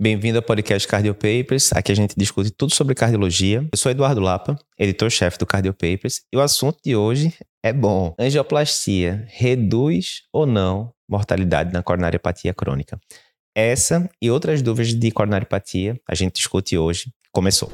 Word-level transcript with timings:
Bem-vindo 0.00 0.38
ao 0.38 0.42
podcast 0.44 0.86
Cardio 0.86 1.12
Papers. 1.12 1.72
Aqui 1.72 1.90
a 1.90 1.94
gente 1.96 2.14
discute 2.16 2.52
tudo 2.52 2.72
sobre 2.72 2.94
cardiologia. 2.94 3.68
Eu 3.72 3.76
sou 3.76 3.90
Eduardo 3.90 4.20
Lapa, 4.20 4.56
editor-chefe 4.78 5.36
do 5.38 5.44
Cardio 5.44 5.74
Papers, 5.74 6.22
e 6.32 6.36
o 6.36 6.40
assunto 6.40 6.78
de 6.84 6.94
hoje 6.94 7.34
é 7.64 7.72
bom. 7.72 8.14
Angioplastia 8.16 9.26
reduz 9.26 10.22
ou 10.32 10.46
não 10.46 10.94
mortalidade 11.10 11.72
na 11.72 11.82
coronariopatia 11.82 12.54
crônica? 12.54 12.96
Essa 13.52 14.08
e 14.22 14.30
outras 14.30 14.62
dúvidas 14.62 14.94
de 14.94 15.10
coronariopatia 15.10 16.00
a 16.08 16.14
gente 16.14 16.34
discute 16.36 16.78
hoje. 16.78 17.12
Começou. 17.32 17.72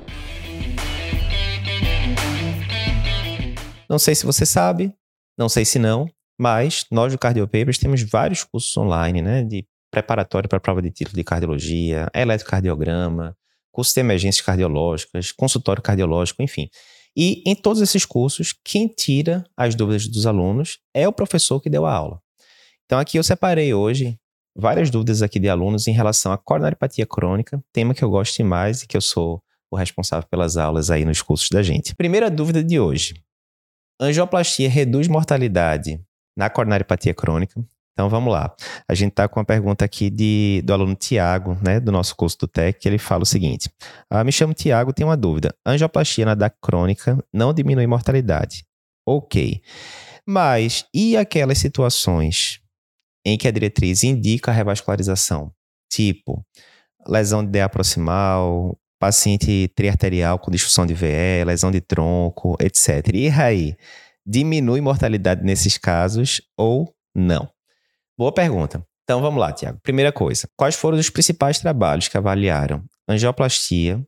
Não 3.86 3.98
sei 3.98 4.14
se 4.14 4.24
você 4.24 4.46
sabe, 4.46 4.94
não 5.38 5.50
sei 5.50 5.66
se 5.66 5.78
não, 5.78 6.08
mas 6.40 6.86
nós 6.90 7.12
do 7.12 7.18
Cardio 7.18 7.46
Papers 7.46 7.76
temos 7.76 8.02
vários 8.02 8.44
cursos 8.44 8.74
online, 8.78 9.20
né, 9.20 9.44
de 9.44 9.66
preparatório 9.94 10.48
para 10.48 10.56
a 10.56 10.60
prova 10.60 10.82
de 10.82 10.90
título 10.90 11.16
de 11.16 11.22
cardiologia, 11.22 12.08
eletrocardiograma, 12.12 13.36
curso 13.70 13.94
de 13.94 14.00
emergências 14.00 14.44
cardiológicas, 14.44 15.30
consultório 15.30 15.82
cardiológico, 15.82 16.42
enfim. 16.42 16.68
E 17.16 17.42
em 17.46 17.54
todos 17.54 17.80
esses 17.80 18.04
cursos, 18.04 18.52
quem 18.64 18.88
tira 18.88 19.44
as 19.56 19.74
dúvidas 19.74 20.08
dos 20.08 20.26
alunos 20.26 20.80
é 20.92 21.06
o 21.06 21.12
professor 21.12 21.60
que 21.60 21.70
deu 21.70 21.86
a 21.86 21.92
aula. 21.92 22.20
Então 22.84 22.98
aqui 22.98 23.18
eu 23.18 23.22
separei 23.22 23.72
hoje 23.72 24.18
várias 24.56 24.90
dúvidas 24.90 25.22
aqui 25.22 25.38
de 25.38 25.48
alunos 25.48 25.86
em 25.86 25.92
relação 25.92 26.32
à 26.32 26.38
coronariopatia 26.38 27.06
crônica, 27.06 27.62
tema 27.72 27.94
que 27.94 28.02
eu 28.02 28.10
gosto 28.10 28.36
demais 28.36 28.82
e 28.82 28.86
que 28.86 28.96
eu 28.96 29.00
sou 29.00 29.42
o 29.70 29.76
responsável 29.76 30.28
pelas 30.28 30.56
aulas 30.56 30.90
aí 30.90 31.04
nos 31.04 31.22
cursos 31.22 31.48
da 31.50 31.62
gente. 31.62 31.94
Primeira 31.94 32.30
dúvida 32.30 32.62
de 32.62 32.78
hoje. 32.78 33.14
Angioplastia 34.00 34.68
reduz 34.68 35.06
mortalidade 35.06 36.00
na 36.36 36.50
coronariopatia 36.50 37.14
crônica? 37.14 37.64
Então 37.94 38.10
vamos 38.10 38.32
lá. 38.32 38.52
A 38.88 38.94
gente 38.94 39.10
está 39.10 39.28
com 39.28 39.38
uma 39.38 39.46
pergunta 39.46 39.84
aqui 39.84 40.10
de, 40.10 40.60
do 40.64 40.72
aluno 40.72 40.96
Tiago, 40.96 41.56
né, 41.64 41.78
do 41.78 41.92
nosso 41.92 42.14
curso 42.16 42.36
do 42.40 42.48
TEC, 42.48 42.80
que 42.80 42.88
ele 42.88 42.98
fala 42.98 43.22
o 43.22 43.26
seguinte: 43.26 43.70
ah, 44.10 44.24
Me 44.24 44.32
chamo 44.32 44.52
Tiago, 44.52 44.92
tenho 44.92 45.08
uma 45.08 45.16
dúvida. 45.16 45.54
Angioplastia 45.64 46.26
na 46.26 46.34
DAC 46.34 46.56
crônica 46.60 47.16
não 47.32 47.54
diminui 47.54 47.86
mortalidade. 47.86 48.64
Ok. 49.06 49.62
Mas 50.26 50.84
e 50.92 51.16
aquelas 51.16 51.58
situações 51.58 52.60
em 53.24 53.38
que 53.38 53.46
a 53.46 53.50
diretriz 53.50 54.02
indica 54.02 54.50
a 54.50 54.54
revascularização? 54.54 55.52
Tipo, 55.90 56.44
lesão 57.06 57.44
de 57.44 57.50
DA 57.50 57.68
proximal, 57.68 58.76
paciente 58.98 59.70
triarterial 59.76 60.38
com 60.38 60.50
disfunção 60.50 60.84
de 60.84 60.94
VE, 60.94 61.44
lesão 61.46 61.70
de 61.70 61.80
tronco, 61.80 62.56
etc. 62.58 63.06
E 63.14 63.28
aí, 63.28 63.76
diminui 64.26 64.80
mortalidade 64.80 65.44
nesses 65.44 65.78
casos 65.78 66.40
ou 66.56 66.92
não? 67.14 67.53
Boa 68.16 68.32
pergunta. 68.32 68.84
Então 69.02 69.20
vamos 69.20 69.40
lá, 69.40 69.52
Tiago. 69.52 69.78
Primeira 69.82 70.12
coisa, 70.12 70.48
quais 70.56 70.76
foram 70.76 70.98
os 70.98 71.10
principais 71.10 71.58
trabalhos 71.58 72.08
que 72.08 72.16
avaliaram 72.16 72.82
angioplastia 73.08 74.00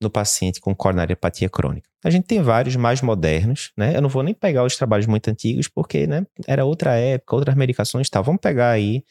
no 0.00 0.08
paciente 0.08 0.60
com 0.60 0.74
coronariopatia 0.74 1.48
crônica? 1.48 1.88
A 2.04 2.10
gente 2.10 2.26
tem 2.26 2.40
vários 2.40 2.76
mais 2.76 3.02
modernos, 3.02 3.72
né? 3.76 3.96
Eu 3.96 4.00
não 4.00 4.08
vou 4.08 4.22
nem 4.22 4.32
pegar 4.32 4.64
os 4.64 4.76
trabalhos 4.76 5.06
muito 5.06 5.28
antigos 5.28 5.66
porque, 5.66 6.06
né, 6.06 6.24
era 6.46 6.64
outra 6.64 6.94
época, 6.94 7.34
outras 7.34 7.56
medicações 7.56 8.06
e 8.06 8.10
tal. 8.10 8.22
Vamos 8.22 8.40
pegar 8.40 8.70
aí 8.70 9.02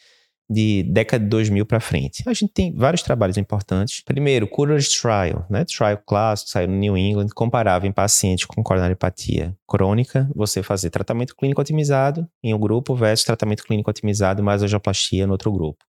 de 0.50 0.84
década 0.84 1.24
de 1.24 1.30
2000 1.30 1.66
para 1.66 1.80
frente. 1.80 2.24
A 2.26 2.34
gente 2.34 2.54
tem 2.54 2.74
vários 2.74 3.02
trabalhos 3.02 3.38
importantes. 3.38 4.02
Primeiro, 4.02 4.48
Courage 4.48 4.90
Trial, 4.90 5.46
né? 5.50 5.66
Trial 5.66 6.02
clássico, 6.06 6.50
saiu 6.50 6.70
no 6.70 6.76
New 6.76 6.98
England, 6.98 7.28
comparava 7.36 7.86
em 7.86 7.92
pacientes 7.92 8.46
com 8.46 8.64
coronariopatia 8.64 9.56
crônica, 9.68 10.30
você 10.34 10.64
fazer 10.64 10.90
tratamento 10.90 11.36
clínico 11.36 11.60
otimizado 11.60 12.28
em 12.42 12.54
um 12.54 12.60
grupo 12.60 12.96
versus 12.96 13.26
tratamento 13.26 13.64
clínico 13.64 13.90
otimizado 13.90 14.42
mais 14.42 14.64
angioplastia 14.64 15.28
no 15.28 15.34
outro 15.34 15.52
grupo. 15.52 15.84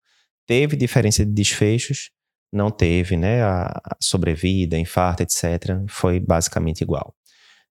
Teve 0.47 0.77
diferença 0.77 1.25
de 1.25 1.31
desfechos? 1.31 2.11
Não 2.53 2.71
teve, 2.71 3.17
né? 3.17 3.43
A 3.43 3.81
sobrevida, 4.01 4.77
infarto, 4.77 5.23
etc. 5.23 5.85
Foi 5.89 6.19
basicamente 6.19 6.81
igual. 6.81 7.15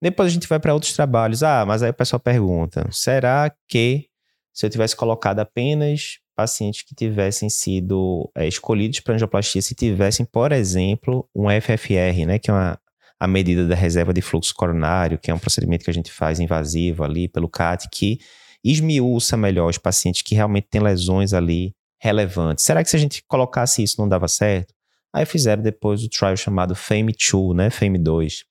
Depois 0.02 0.28
a 0.28 0.32
gente 0.32 0.48
vai 0.48 0.60
para 0.60 0.74
outros 0.74 0.94
trabalhos. 0.94 1.44
Ah, 1.44 1.66
mas 1.66 1.84
aí 1.84 1.90
o 1.90 1.94
pessoal 1.94 2.20
pergunta: 2.20 2.88
será 2.92 3.52
que 3.68 4.06
se 4.53 4.66
eu 4.66 4.70
tivesse 4.70 4.96
colocado 4.96 5.40
apenas 5.40 6.20
pacientes 6.38 6.84
que 6.84 6.94
tivessem 6.94 7.50
sido 7.50 8.31
é, 8.38 8.48
escolhidos 8.48 9.00
para 9.00 9.16
angioplastia 9.16 9.59
se 9.59 9.74
tivessem, 9.74 10.24
por 10.24 10.52
exemplo, 10.52 11.28
um 11.36 11.48
FFR, 11.50 12.28
né, 12.28 12.38
que 12.38 12.52
é 12.52 12.53
uma, 12.53 12.80
a 13.20 13.28
medida 13.28 13.66
da 13.66 13.74
reserva 13.74 14.14
de 14.14 14.22
fluxo 14.22 14.53
coronário, 14.53 15.18
que 15.18 15.31
é 15.31 15.34
um 15.34 15.40
procedimento 15.40 15.84
que 15.84 15.90
a 15.90 15.94
gente 15.94 16.12
faz 16.12 16.40
invasivo 16.40 17.03
ali 17.03 17.28
pelo 17.28 17.50
CAT, 17.50 17.90
que 17.92 18.20
esmiuça 18.64 19.36
melhor 19.36 19.68
os 19.68 19.80
pacientes 19.80 20.22
que 20.22 20.36
realmente 20.36 20.68
têm 20.70 20.80
lesões 20.80 21.34
ali 21.34 21.74
relevantes. 22.00 22.64
Será 22.64 22.84
que 22.84 22.90
se 22.92 22.96
a 22.96 23.00
gente 23.00 23.24
colocasse 23.28 23.81
isso 23.81 24.00
não 24.00 24.08
dava 24.08 24.28
certo? 24.28 24.76
Aí 25.12 25.26
fizeram 25.26 25.64
depois 25.64 26.03
o 26.03 26.09
trial 26.09 26.38
chamado 26.38 26.76
FAME2, 26.76 27.56
né, 27.56 27.70
FAME2, 27.70 28.44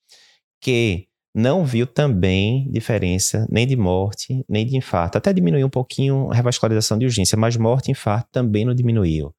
que 0.60 1.06
não 1.36 1.66
viu 1.66 1.86
também 1.86 2.66
diferença 2.70 3.46
nem 3.50 3.66
de 3.66 3.76
morte, 3.76 4.42
nem 4.48 4.64
de 4.64 4.74
infarto. 4.74 5.18
Até 5.18 5.34
diminuiu 5.34 5.66
um 5.66 5.70
pouquinho 5.70 6.30
a 6.32 6.34
revascularização 6.34 6.98
de 6.98 7.04
urgência, 7.04 7.36
mas 7.36 7.58
morte 7.58 7.88
e 7.88 7.90
infarto 7.90 8.30
também 8.32 8.64
não 8.64 8.74
diminuiu. 8.74 9.34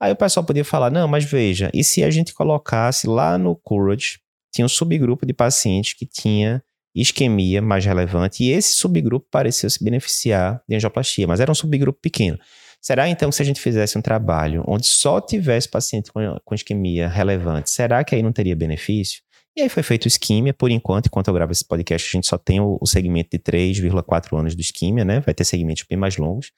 Aí 0.00 0.12
o 0.12 0.16
pessoal 0.16 0.46
podia 0.46 0.64
falar: 0.64 0.88
não, 0.88 1.08
mas 1.08 1.24
veja, 1.24 1.68
e 1.74 1.82
se 1.82 2.04
a 2.04 2.10
gente 2.10 2.32
colocasse 2.32 3.08
lá 3.08 3.36
no 3.36 3.56
Courage, 3.56 4.20
tinha 4.54 4.64
um 4.64 4.68
subgrupo 4.68 5.26
de 5.26 5.32
pacientes 5.32 5.94
que 5.94 6.06
tinha 6.06 6.62
isquemia 6.94 7.60
mais 7.60 7.84
relevante, 7.84 8.44
e 8.44 8.50
esse 8.50 8.74
subgrupo 8.74 9.26
pareceu 9.28 9.68
se 9.68 9.82
beneficiar 9.82 10.62
de 10.68 10.76
angioplastia, 10.76 11.26
mas 11.26 11.40
era 11.40 11.50
um 11.50 11.56
subgrupo 11.56 11.98
pequeno. 12.00 12.38
Será 12.80 13.08
então 13.08 13.30
que 13.30 13.36
se 13.36 13.42
a 13.42 13.44
gente 13.44 13.60
fizesse 13.60 13.98
um 13.98 14.02
trabalho 14.02 14.62
onde 14.68 14.86
só 14.86 15.20
tivesse 15.20 15.68
paciente 15.68 16.12
com, 16.12 16.20
com 16.44 16.54
isquemia 16.54 17.08
relevante, 17.08 17.68
será 17.70 18.04
que 18.04 18.14
aí 18.14 18.22
não 18.22 18.32
teria 18.32 18.54
benefício? 18.54 19.22
E 19.54 19.60
aí 19.60 19.68
foi 19.68 19.82
feito 19.82 20.04
o 20.04 20.08
isquímia, 20.08 20.54
por 20.54 20.70
enquanto, 20.70 21.06
enquanto 21.06 21.28
eu 21.28 21.34
gravo 21.34 21.52
esse 21.52 21.64
podcast, 21.64 22.08
a 22.08 22.12
gente 22.16 22.26
só 22.26 22.38
tem 22.38 22.58
o, 22.58 22.78
o 22.80 22.86
segmento 22.86 23.30
de 23.30 23.38
3,4 23.38 24.38
anos 24.38 24.54
do 24.54 24.60
isquímia, 24.60 25.04
né? 25.04 25.20
Vai 25.20 25.34
ter 25.34 25.44
segmentos 25.44 25.84
bem 25.88 25.98
mais 25.98 26.16
longos. 26.16 26.52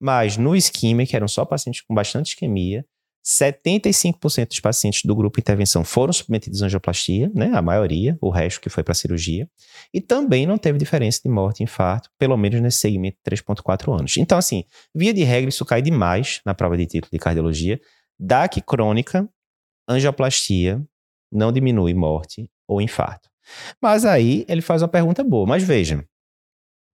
Mas 0.00 0.36
no 0.36 0.56
isquímia, 0.56 1.06
que 1.06 1.14
eram 1.14 1.28
só 1.28 1.44
pacientes 1.44 1.82
com 1.82 1.94
bastante 1.94 2.28
isquemia, 2.28 2.86
75% 3.28 4.48
dos 4.48 4.60
pacientes 4.60 5.02
do 5.04 5.14
grupo 5.14 5.38
intervenção 5.38 5.84
foram 5.84 6.12
submetidos 6.14 6.62
à 6.62 6.66
angioplastia, 6.66 7.30
né? 7.34 7.50
A 7.52 7.60
maioria, 7.60 8.16
o 8.22 8.30
resto 8.30 8.60
que 8.62 8.70
foi 8.70 8.82
para 8.82 8.94
cirurgia. 8.94 9.46
E 9.92 10.00
também 10.00 10.46
não 10.46 10.56
teve 10.56 10.78
diferença 10.78 11.20
de 11.22 11.28
morte 11.28 11.60
e 11.60 11.64
infarto, 11.64 12.08
pelo 12.18 12.36
menos 12.38 12.58
nesse 12.62 12.78
segmento 12.78 13.18
de 13.22 13.36
3,4 13.36 13.98
anos. 13.98 14.16
Então, 14.16 14.38
assim, 14.38 14.64
via 14.94 15.12
de 15.12 15.22
regra, 15.24 15.50
isso 15.50 15.66
cai 15.66 15.82
demais 15.82 16.40
na 16.46 16.54
prova 16.54 16.78
de 16.78 16.86
título 16.86 17.10
de 17.12 17.18
cardiologia. 17.18 17.78
DAC 18.18 18.62
crônica, 18.62 19.28
angioplastia, 19.86 20.82
não 21.30 21.52
diminui 21.52 21.94
morte 21.94 22.50
ou 22.66 22.80
infarto. 22.80 23.28
Mas 23.80 24.04
aí 24.04 24.44
ele 24.48 24.60
faz 24.60 24.82
uma 24.82 24.88
pergunta 24.88 25.24
boa. 25.24 25.46
Mas 25.46 25.62
veja, 25.62 26.04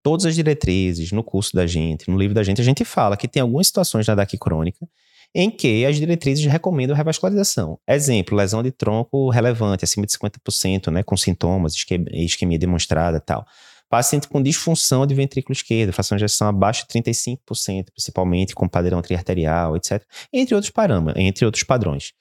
todas 0.03 0.27
as 0.27 0.35
diretrizes 0.35 1.13
no 1.13 1.23
curso 1.23 1.55
da 1.55 1.67
gente, 1.67 2.11
no 2.11 2.19
livro 2.19 2.35
da 2.35 2.43
gente, 2.43 2.61
a 2.61 2.65
gente 2.65 2.85
fala 2.85 3.17
que 3.17 3.29
tem 3.29 3.43
algumas 3.43 3.67
situações 3.67 4.07
na 4.07 4.15
DAC 4.15 4.39
crônica 4.39 4.89
em 5.35 5.51
que 5.51 5.85
as 5.85 5.97
diretrizes 5.97 6.45
recomendam 6.47 6.97
revascularização. 6.97 7.79
Exemplo, 7.87 8.37
lesão 8.37 8.63
de 8.63 8.71
tronco 8.71 9.29
relevante, 9.29 9.85
acima 9.85 10.07
de 10.07 10.13
50%, 10.13 10.91
né, 10.91 11.03
com 11.03 11.17
sintomas, 11.17 11.75
isquemia 12.13 12.59
demonstrada 12.59 13.21
tal. 13.21 13.47
Paciente 13.91 14.29
com 14.29 14.43
disfunção 14.43 15.07
de 15.07 15.15
ventrículo 15.15 15.55
esquerdo, 15.55 15.93
fração 15.93 16.17
de 16.17 16.25
ejeção 16.25 16.49
abaixo 16.49 16.87
de 16.87 17.01
35%, 17.01 17.87
principalmente 17.95 18.55
com 18.55 18.69
padrão 18.69 19.01
triarterial, 19.01 19.77
etc. 19.77 20.03
Entre 20.33 20.55
outros 20.55 20.71
parâmetros, 20.71 21.25
entre 21.25 21.45
outros 21.47 21.65
padrões. 21.65 22.13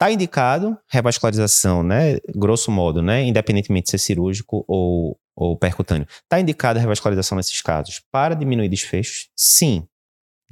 Está 0.00 0.10
indicado 0.10 0.78
revascularização, 0.88 1.82
né? 1.82 2.16
Grosso 2.34 2.70
modo, 2.70 3.02
né? 3.02 3.22
Independentemente 3.22 3.84
de 3.84 3.90
ser 3.90 3.98
cirúrgico 3.98 4.64
ou, 4.66 5.20
ou 5.36 5.58
percutâneo. 5.58 6.06
Está 6.22 6.40
indicada 6.40 6.80
revascularização 6.80 7.36
nesses 7.36 7.60
casos 7.60 8.00
para 8.10 8.34
diminuir 8.34 8.70
desfechos? 8.70 9.28
Sim. 9.36 9.86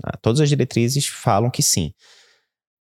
Ah, 0.04 0.18
todas 0.18 0.42
as 0.42 0.50
diretrizes 0.50 1.06
falam 1.06 1.50
que 1.50 1.62
sim. 1.62 1.94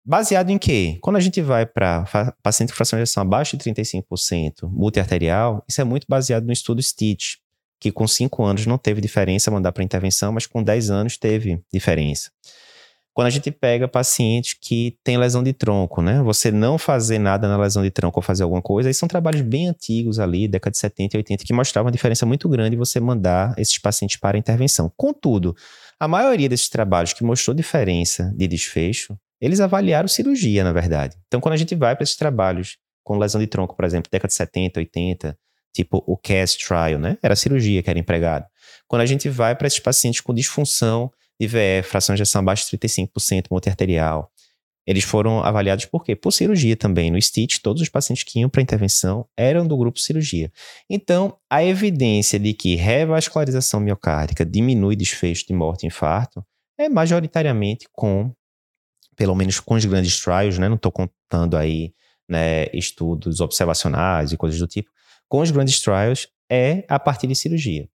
Baseado 0.03 0.49
em 0.49 0.57
quê? 0.57 0.97
Quando 1.01 1.17
a 1.17 1.19
gente 1.19 1.39
vai 1.39 1.67
para 1.67 2.33
paciente 2.41 2.71
com 2.71 2.77
fração 2.77 2.97
de 2.97 3.03
ejeção 3.03 3.21
abaixo 3.21 3.55
de 3.55 3.63
35%, 3.63 4.67
multiarterial, 4.67 5.63
isso 5.69 5.81
é 5.81 5.83
muito 5.83 6.07
baseado 6.09 6.45
no 6.45 6.51
estudo 6.51 6.81
STITCH, 6.81 7.37
que 7.79 7.91
com 7.91 8.07
5 8.07 8.43
anos 8.43 8.65
não 8.65 8.79
teve 8.79 9.01
diferença 9.01 9.51
mandar 9.51 9.71
para 9.71 9.83
intervenção, 9.83 10.31
mas 10.31 10.47
com 10.47 10.63
10 10.63 10.89
anos 10.89 11.15
teve 11.15 11.61
diferença. 11.71 12.31
Quando 13.15 13.27
a 13.27 13.29
gente 13.29 13.49
pega 13.49 13.87
paciente 13.87 14.57
que 14.61 14.97
tem 15.01 15.17
lesão 15.17 15.41
de 15.41 15.53
tronco, 15.53 16.01
né? 16.01 16.21
Você 16.21 16.51
não 16.51 16.77
fazer 16.77 17.17
nada 17.17 17.47
na 17.47 17.55
lesão 17.55 17.81
de 17.81 17.89
tronco 17.89 18.19
ou 18.19 18.21
fazer 18.21 18.43
alguma 18.43 18.61
coisa, 18.61 18.89
aí 18.89 18.93
são 18.93 19.07
trabalhos 19.07 19.39
bem 19.39 19.69
antigos 19.69 20.19
ali, 20.19 20.49
década 20.49 20.71
de 20.71 20.77
70 20.79 21.15
e 21.15 21.17
80, 21.19 21.45
que 21.45 21.53
mostravam 21.53 21.85
uma 21.85 21.93
diferença 21.93 22.25
muito 22.25 22.49
grande 22.49 22.75
você 22.75 22.99
mandar 22.99 23.57
esses 23.57 23.77
pacientes 23.77 24.17
para 24.17 24.37
a 24.37 24.39
intervenção. 24.39 24.91
Contudo, 24.97 25.55
a 25.97 26.09
maioria 26.09 26.49
desses 26.49 26.67
trabalhos 26.67 27.13
que 27.13 27.23
mostrou 27.23 27.55
diferença 27.55 28.33
de 28.35 28.49
desfecho, 28.49 29.17
eles 29.39 29.61
avaliaram 29.61 30.09
cirurgia, 30.09 30.65
na 30.65 30.73
verdade. 30.73 31.15
Então, 31.27 31.39
quando 31.39 31.53
a 31.53 31.57
gente 31.57 31.73
vai 31.73 31.95
para 31.95 32.03
esses 32.03 32.17
trabalhos 32.17 32.75
com 33.01 33.17
lesão 33.17 33.39
de 33.39 33.47
tronco, 33.47 33.77
por 33.77 33.85
exemplo, 33.85 34.11
década 34.11 34.27
de 34.27 34.33
70, 34.33 34.77
80, 34.81 35.37
tipo 35.73 36.03
o 36.05 36.17
CAS 36.17 36.57
trial, 36.57 36.99
né? 36.99 37.17
Era 37.23 37.33
cirurgia 37.33 37.81
que 37.81 37.89
era 37.89 37.97
empregado. 37.97 38.45
Quando 38.89 39.03
a 39.03 39.05
gente 39.05 39.29
vai 39.29 39.55
para 39.55 39.67
esses 39.67 39.79
pacientes 39.79 40.19
com 40.19 40.33
disfunção 40.33 41.09
IVE, 41.39 41.83
fração 41.83 42.15
de 42.15 42.21
ejeção 42.21 42.41
abaixo 42.41 42.69
de 42.69 42.77
35%, 42.77 43.45
multiarterial. 43.51 44.31
Eles 44.87 45.03
foram 45.03 45.43
avaliados 45.43 45.85
por 45.85 46.03
quê? 46.03 46.15
Por 46.15 46.31
cirurgia 46.31 46.77
também. 46.77 47.09
No 47.09 47.19
STIT, 47.19 47.61
todos 47.61 47.81
os 47.81 47.89
pacientes 47.89 48.23
que 48.23 48.39
iam 48.39 48.49
para 48.49 48.61
intervenção 48.61 49.27
eram 49.35 49.67
do 49.67 49.75
grupo 49.75 49.99
cirurgia. 49.99 50.51
Então, 50.87 51.37
a 51.49 51.63
evidência 51.63 52.39
de 52.39 52.53
que 52.53 52.75
revascularização 52.75 53.79
miocárdica 53.79 54.45
diminui 54.45 54.95
desfecho 54.95 55.47
de 55.47 55.53
morte 55.53 55.83
e 55.83 55.87
infarto 55.87 56.45
é 56.77 56.87
majoritariamente 56.87 57.87
com, 57.91 58.31
pelo 59.15 59.33
menos 59.33 59.59
com 59.59 59.73
os 59.73 59.85
grandes 59.85 60.19
trials, 60.19 60.59
né? 60.59 60.69
Não 60.69 60.75
estou 60.75 60.91
contando 60.91 61.57
aí 61.57 61.93
né, 62.29 62.67
estudos 62.71 63.41
observacionais 63.41 64.31
e 64.31 64.37
coisas 64.37 64.59
do 64.59 64.67
tipo. 64.67 64.91
Com 65.27 65.39
os 65.39 65.49
grandes 65.49 65.81
trials 65.81 66.27
é 66.49 66.85
a 66.87 66.99
partir 66.99 67.25
de 67.25 67.35
cirurgia. 67.35 67.89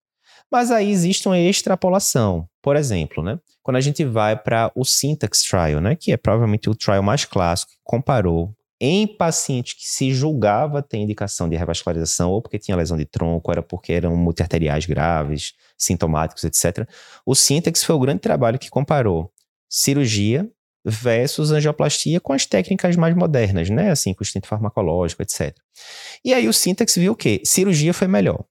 Mas 0.52 0.72
aí 0.72 0.90
existe 0.90 1.28
uma 1.28 1.38
extrapolação. 1.38 2.48
Por 2.62 2.76
exemplo, 2.76 3.24
né? 3.24 3.40
Quando 3.62 3.78
a 3.78 3.82
gente 3.82 4.04
vai 4.06 4.36
para 4.36 4.72
o 4.76 4.86
Syntax 4.86 5.42
Trial, 5.42 5.82
né? 5.82 5.96
Que 5.96 6.12
é 6.12 6.18
provavelmente 6.18 6.70
o 6.70 6.76
trial 6.76 7.04
mais 7.04 7.26
clássico, 7.26 7.72
que 7.72 7.78
comparou 7.84 8.54
em 8.80 9.08
pacientes 9.08 9.74
que 9.74 9.88
se 9.88 10.14
julgava 10.14 10.84
ter 10.84 10.98
indicação 10.98 11.50
de 11.50 11.56
revascularização, 11.56 12.30
ou 12.30 12.42
porque 12.42 12.60
tinha 12.60 12.78
lesão 12.78 12.96
de 12.96 13.06
tronco, 13.06 13.52
era 13.52 13.62
porque 13.62 13.94
eram 13.94 14.16
multiarteriais 14.16 14.86
graves, 14.86 15.54
sintomáticos, 15.78 16.44
etc. 16.44 16.88
O 17.26 17.34
Syntax 17.34 17.84
foi 17.84 17.96
o 17.96 18.00
grande 18.00 18.20
trabalho 18.20 18.60
que 18.60 18.70
comparou 18.70 19.32
cirurgia 19.70 20.50
versus 20.86 21.52
angioplastia 21.52 22.22
com 22.22 22.32
as 22.32 22.46
técnicas 22.46 22.96
mais 22.96 23.16
modernas, 23.16 23.70
né? 23.70 23.92
Assim, 23.92 24.14
com 24.14 24.22
o 24.22 24.24
instinto 24.24 24.48
farmacológico, 24.48 25.22
etc. 25.24 25.56
E 26.24 26.34
aí 26.34 26.48
o 26.48 26.54
Syntax 26.54 26.96
viu 26.96 27.14
o 27.14 27.16
quê? 27.16 27.42
Cirurgia 27.44 27.94
foi 27.94 28.08
melhor 28.08 28.46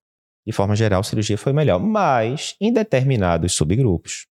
de 0.47 0.53
forma 0.53 0.77
geral, 0.77 1.01
a 1.01 1.05
cirurgia 1.05 1.37
foi 1.37 1.53
melhor. 1.53 1.81
Mas, 1.81 2.55
em 2.61 2.73
determinados 2.73 3.53
subgrupos, 3.53 4.27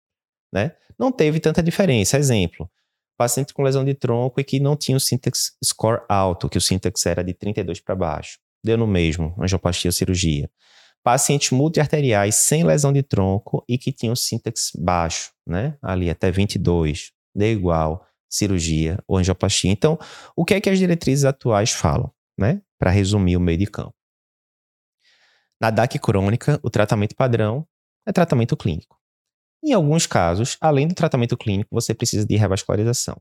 né, 0.54 0.74
não 0.98 1.12
teve 1.12 1.40
tanta 1.40 1.64
diferença. 1.64 2.18
Exemplo, 2.18 2.70
paciente 3.18 3.54
com 3.54 3.64
lesão 3.64 3.84
de 3.84 3.96
tronco 3.96 4.40
e 4.40 4.44
que 4.44 4.60
não 4.60 4.76
tinha 4.76 4.96
o 4.96 5.00
syntax 5.00 5.54
score 5.64 6.02
alto, 6.08 6.48
que 6.48 6.58
o 6.58 6.62
syntax 6.62 7.06
era 7.06 7.24
de 7.24 7.34
32 7.34 7.80
para 7.80 7.96
baixo. 7.96 8.38
Deu 8.64 8.78
no 8.78 8.86
mesmo, 8.86 9.36
angioplastia 9.42 9.90
ou 9.90 9.94
cirurgia. 9.94 10.50
Pacientes 11.04 11.52
multiarteriais 11.52 12.36
sem 12.36 12.64
lesão 12.64 12.94
de 12.94 13.04
tronco 13.04 13.64
e 13.68 13.78
que 13.78 13.92
tinham 13.92 14.16
syntax 14.16 14.72
baixo, 14.78 15.32
né? 15.46 15.78
Ali 15.82 16.10
até 16.10 16.32
22, 16.32 17.12
deu 17.36 17.52
igual, 17.52 18.06
cirurgia 18.30 18.98
ou 19.08 19.18
angioplastia. 19.18 19.72
Então, 19.72 20.00
o 20.36 20.46
que 20.46 20.54
é 20.54 20.62
que 20.62 20.70
as 20.70 20.80
diretrizes 20.80 21.26
atuais 21.26 21.72
falam, 21.72 22.10
né? 22.38 22.62
Para 22.80 22.92
resumir 22.92 23.36
o 23.36 23.42
meio 23.42 23.58
de 23.58 23.66
campo. 23.66 23.94
Na 25.64 25.70
DAC 25.70 25.98
crônica, 25.98 26.60
o 26.62 26.70
tratamento 26.70 27.16
padrão 27.16 27.66
é 28.06 28.12
tratamento 28.12 28.58
clínico. 28.58 29.00
Em 29.64 29.72
alguns 29.72 30.06
casos, 30.06 30.58
além 30.60 30.90
do 30.90 30.94
tratamento 30.94 31.38
clínico, 31.38 31.70
você 31.72 31.94
precisa 31.94 32.28
de 32.28 32.36
revascularização. 32.36 33.16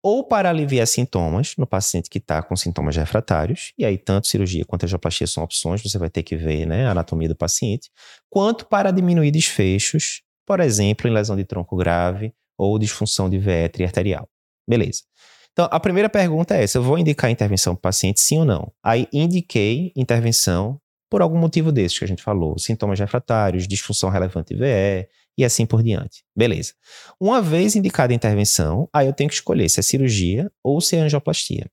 Ou 0.00 0.22
para 0.22 0.48
aliviar 0.48 0.86
sintomas 0.86 1.56
no 1.58 1.66
paciente 1.66 2.08
que 2.08 2.18
está 2.18 2.40
com 2.40 2.54
sintomas 2.54 2.94
refratários, 2.94 3.72
e 3.76 3.84
aí 3.84 3.98
tanto 3.98 4.28
cirurgia 4.28 4.64
quanto 4.64 4.84
angioplastia 4.84 5.26
são 5.26 5.42
opções, 5.42 5.82
você 5.82 5.98
vai 5.98 6.08
ter 6.08 6.22
que 6.22 6.36
ver 6.36 6.66
né, 6.66 6.86
a 6.86 6.92
anatomia 6.92 7.28
do 7.28 7.34
paciente, 7.34 7.90
quanto 8.30 8.64
para 8.66 8.92
diminuir 8.92 9.32
desfechos, 9.32 10.22
por 10.46 10.60
exemplo, 10.60 11.08
em 11.08 11.12
lesão 11.12 11.34
de 11.34 11.44
tronco 11.44 11.76
grave 11.76 12.32
ou 12.56 12.78
disfunção 12.78 13.28
de 13.28 13.40
vétre 13.40 13.82
arterial. 13.82 14.28
Beleza. 14.70 15.02
Então, 15.50 15.68
a 15.68 15.80
primeira 15.80 16.08
pergunta 16.08 16.54
é 16.54 16.62
essa: 16.62 16.78
eu 16.78 16.82
vou 16.84 16.96
indicar 16.96 17.28
intervenção 17.28 17.74
para 17.74 17.80
o 17.80 17.82
paciente, 17.82 18.20
sim 18.20 18.38
ou 18.38 18.44
não? 18.44 18.72
Aí, 18.84 19.08
indiquei 19.12 19.92
intervenção 19.96 20.80
por 21.08 21.22
algum 21.22 21.38
motivo 21.38 21.70
desses 21.70 21.98
que 21.98 22.04
a 22.04 22.08
gente 22.08 22.22
falou, 22.22 22.58
sintomas 22.58 22.98
refratários, 22.98 23.68
disfunção 23.68 24.10
relevante 24.10 24.54
VE 24.54 25.08
e 25.38 25.44
assim 25.44 25.66
por 25.66 25.82
diante. 25.82 26.24
Beleza. 26.34 26.72
Uma 27.20 27.40
vez 27.40 27.76
indicada 27.76 28.12
a 28.12 28.16
intervenção, 28.16 28.88
aí 28.92 29.06
eu 29.06 29.12
tenho 29.12 29.28
que 29.28 29.34
escolher 29.34 29.68
se 29.68 29.80
é 29.80 29.82
cirurgia 29.82 30.50
ou 30.62 30.80
se 30.80 30.96
é 30.96 31.00
angioplastia, 31.00 31.70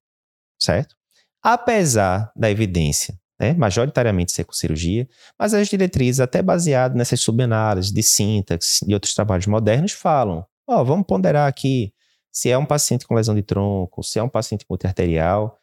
certo? 0.60 0.96
Apesar 1.42 2.32
da 2.36 2.50
evidência, 2.50 3.18
né, 3.40 3.54
majoritariamente 3.54 4.32
ser 4.32 4.44
com 4.44 4.54
cirurgia, 4.54 5.08
mas 5.38 5.54
as 5.54 5.68
diretrizes, 5.68 6.20
até 6.20 6.42
baseadas 6.42 6.98
nessas 6.98 7.20
subanálises 7.20 7.92
de 7.92 8.04
sintaxe 8.04 8.86
e 8.88 8.94
outros 8.94 9.14
trabalhos 9.14 9.48
modernos, 9.48 9.92
falam, 9.92 10.46
ó, 10.68 10.82
oh, 10.82 10.86
vamos 10.86 11.06
ponderar 11.06 11.48
aqui 11.48 11.94
se 12.32 12.50
é 12.50 12.58
um 12.58 12.66
paciente 12.66 13.06
com 13.06 13.14
lesão 13.14 13.36
de 13.36 13.44
tronco, 13.44 14.04
se 14.04 14.18
é 14.20 14.24
um 14.24 14.30
paciente 14.30 14.66
multiarterial, 14.70 15.60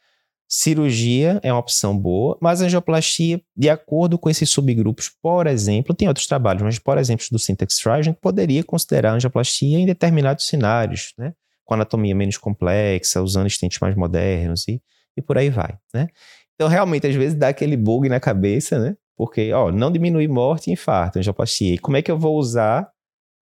Cirurgia 0.52 1.38
é 1.44 1.52
uma 1.52 1.60
opção 1.60 1.96
boa, 1.96 2.36
mas 2.40 2.60
a 2.60 2.64
angioplastia, 2.64 3.40
de 3.56 3.70
acordo 3.70 4.18
com 4.18 4.28
esses 4.28 4.50
subgrupos, 4.50 5.08
por 5.22 5.46
exemplo, 5.46 5.94
tem 5.94 6.08
outros 6.08 6.26
trabalhos, 6.26 6.60
mas 6.60 6.76
por 6.76 6.98
exemplo 6.98 7.24
do 7.30 7.38
Syntax 7.38 7.76
Trial, 7.76 7.94
a 7.94 8.02
gente 8.02 8.18
poderia 8.20 8.64
considerar 8.64 9.12
a 9.12 9.14
angioplastia 9.14 9.78
em 9.78 9.86
determinados 9.86 10.48
cenários, 10.48 11.14
né? 11.16 11.34
Com 11.64 11.74
anatomia 11.74 12.16
menos 12.16 12.36
complexa, 12.36 13.22
usando 13.22 13.46
estentes 13.46 13.78
mais 13.78 13.94
modernos 13.94 14.66
e, 14.66 14.82
e 15.16 15.22
por 15.22 15.38
aí 15.38 15.50
vai, 15.50 15.78
né? 15.94 16.08
Então, 16.56 16.66
realmente, 16.66 17.06
às 17.06 17.14
vezes 17.14 17.38
dá 17.38 17.48
aquele 17.48 17.76
bug 17.76 18.08
na 18.08 18.18
cabeça, 18.18 18.76
né? 18.80 18.96
Porque, 19.16 19.52
ó, 19.52 19.70
não 19.70 19.92
diminui 19.92 20.26
morte 20.26 20.68
e 20.68 20.72
infarto, 20.72 21.20
angioplastia. 21.20 21.74
E 21.74 21.78
como 21.78 21.96
é 21.96 22.02
que 22.02 22.10
eu 22.10 22.18
vou 22.18 22.36
usar 22.36 22.90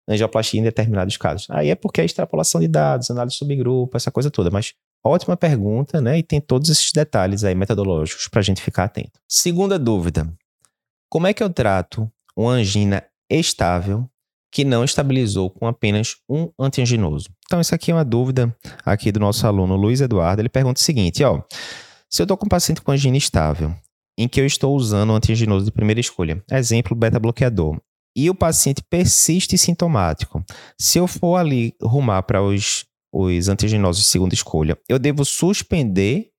angioplastia 0.07 0.61
em 0.61 0.63
determinados 0.63 1.17
casos? 1.17 1.47
Aí 1.49 1.71
é 1.71 1.75
porque 1.75 2.03
é 2.03 2.05
extrapolação 2.05 2.61
de 2.61 2.69
dados, 2.69 3.11
análise 3.11 3.33
de 3.33 3.39
subgrupo, 3.39 3.97
essa 3.97 4.11
coisa 4.11 4.31
toda. 4.31 4.51
Mas 4.51 4.75
Ótima 5.05 5.37
pergunta, 5.37 6.01
né? 6.01 6.19
E 6.19 6.23
tem 6.23 6.41
todos 6.41 6.69
esses 6.69 6.93
detalhes 6.93 7.45
aí 7.45 7.55
metodológicos 7.55 8.29
para 8.29 8.41
a 8.41 8.43
gente 8.43 8.61
ficar 8.63 8.85
atento. 8.85 9.19
Segunda 9.29 9.79
dúvida: 9.79 10.31
como 11.09 11.27
é 11.27 11.33
que 11.33 11.43
eu 11.43 11.51
trato 11.51 12.11
uma 12.37 12.53
angina 12.53 13.05
estável 13.31 14.09
que 14.51 14.65
não 14.65 14.85
estabilizou 14.85 15.51
com 15.51 15.67
apenas 15.67 16.17
um 16.29 16.51
antianginoso? 16.59 17.31
Então, 17.47 17.61
isso 17.61 17.75
aqui 17.75 17.91
é 17.91 17.95
uma 17.95 18.05
dúvida 18.05 18.55
aqui 18.85 19.11
do 19.11 19.21
nosso 19.21 19.47
aluno 19.47 19.77
Luiz 19.77 20.01
Eduardo. 20.01 20.43
Ele 20.43 20.49
pergunta 20.49 20.81
o 20.81 20.85
seguinte: 20.85 21.23
ó, 21.25 21.43
se 22.11 22.21
eu 22.21 22.25
estou 22.25 22.37
com 22.37 22.47
um 22.47 22.49
paciente 22.49 22.83
com 22.83 22.93
angina 22.93 23.17
estável, 23.17 23.75
em 24.19 24.27
que 24.27 24.41
eu 24.41 24.47
estou 24.47 24.75
usando 24.75 25.11
um 25.11 25.17
antianginoso 25.17 25.65
de 25.65 25.73
primeira 25.73 26.01
escolha, 26.01 26.43
exemplo, 26.51 26.97
beta-bloqueador, 26.97 27.81
e 28.17 28.29
o 28.29 28.35
paciente 28.35 28.83
persiste 28.83 29.57
sintomático, 29.57 30.45
se 30.77 30.99
eu 30.99 31.07
for 31.07 31.37
ali 31.37 31.75
rumar 31.81 32.25
para 32.25 32.43
os 32.43 32.85
os 33.13 33.49
antigenosos 33.49 34.03
de 34.03 34.09
segunda 34.09 34.35
escolha, 34.35 34.79
eu 34.89 34.99
devo 34.99 35.25
suspender, 35.25 36.31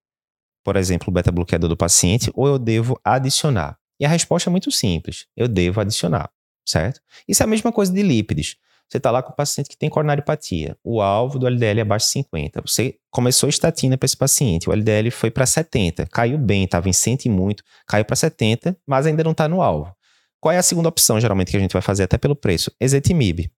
por 0.64 0.76
exemplo, 0.76 1.08
o 1.08 1.12
beta-bloqueador 1.12 1.68
do 1.68 1.76
paciente 1.76 2.30
ou 2.34 2.46
eu 2.46 2.58
devo 2.58 2.98
adicionar? 3.04 3.76
E 3.98 4.04
a 4.04 4.08
resposta 4.08 4.48
é 4.48 4.50
muito 4.50 4.70
simples: 4.70 5.26
eu 5.36 5.46
devo 5.46 5.80
adicionar, 5.80 6.30
certo? 6.66 7.00
Isso 7.28 7.42
é 7.42 7.44
a 7.44 7.48
mesma 7.48 7.72
coisa 7.72 7.92
de 7.92 8.02
lípides. 8.02 8.56
Você 8.88 8.96
está 8.96 9.12
lá 9.12 9.22
com 9.22 9.32
o 9.32 9.36
paciente 9.36 9.68
que 9.68 9.76
tem 9.76 9.88
coronariopatia, 9.88 10.76
o 10.82 11.00
alvo 11.00 11.38
do 11.38 11.46
LDL 11.46 11.78
é 11.78 11.82
abaixo 11.82 12.06
de 12.06 12.12
50. 12.12 12.60
Você 12.66 12.96
começou 13.08 13.48
estatina 13.48 13.96
para 13.96 14.04
esse 14.04 14.16
paciente, 14.16 14.68
o 14.68 14.72
LDL 14.72 15.12
foi 15.12 15.30
para 15.30 15.46
70, 15.46 16.06
caiu 16.06 16.36
bem, 16.36 16.64
estava 16.64 16.88
em 16.88 16.92
100 16.92 17.18
e 17.26 17.28
muito, 17.28 17.62
caiu 17.86 18.04
para 18.04 18.16
70, 18.16 18.76
mas 18.84 19.06
ainda 19.06 19.22
não 19.22 19.30
está 19.30 19.48
no 19.48 19.62
alvo. 19.62 19.94
Qual 20.40 20.50
é 20.50 20.58
a 20.58 20.62
segunda 20.62 20.88
opção, 20.88 21.20
geralmente, 21.20 21.52
que 21.52 21.56
a 21.56 21.60
gente 21.60 21.72
vai 21.72 21.82
fazer 21.82 22.02
até 22.02 22.18
pelo 22.18 22.34
preço? 22.34 22.72
Ezetimibe. 22.80 23.52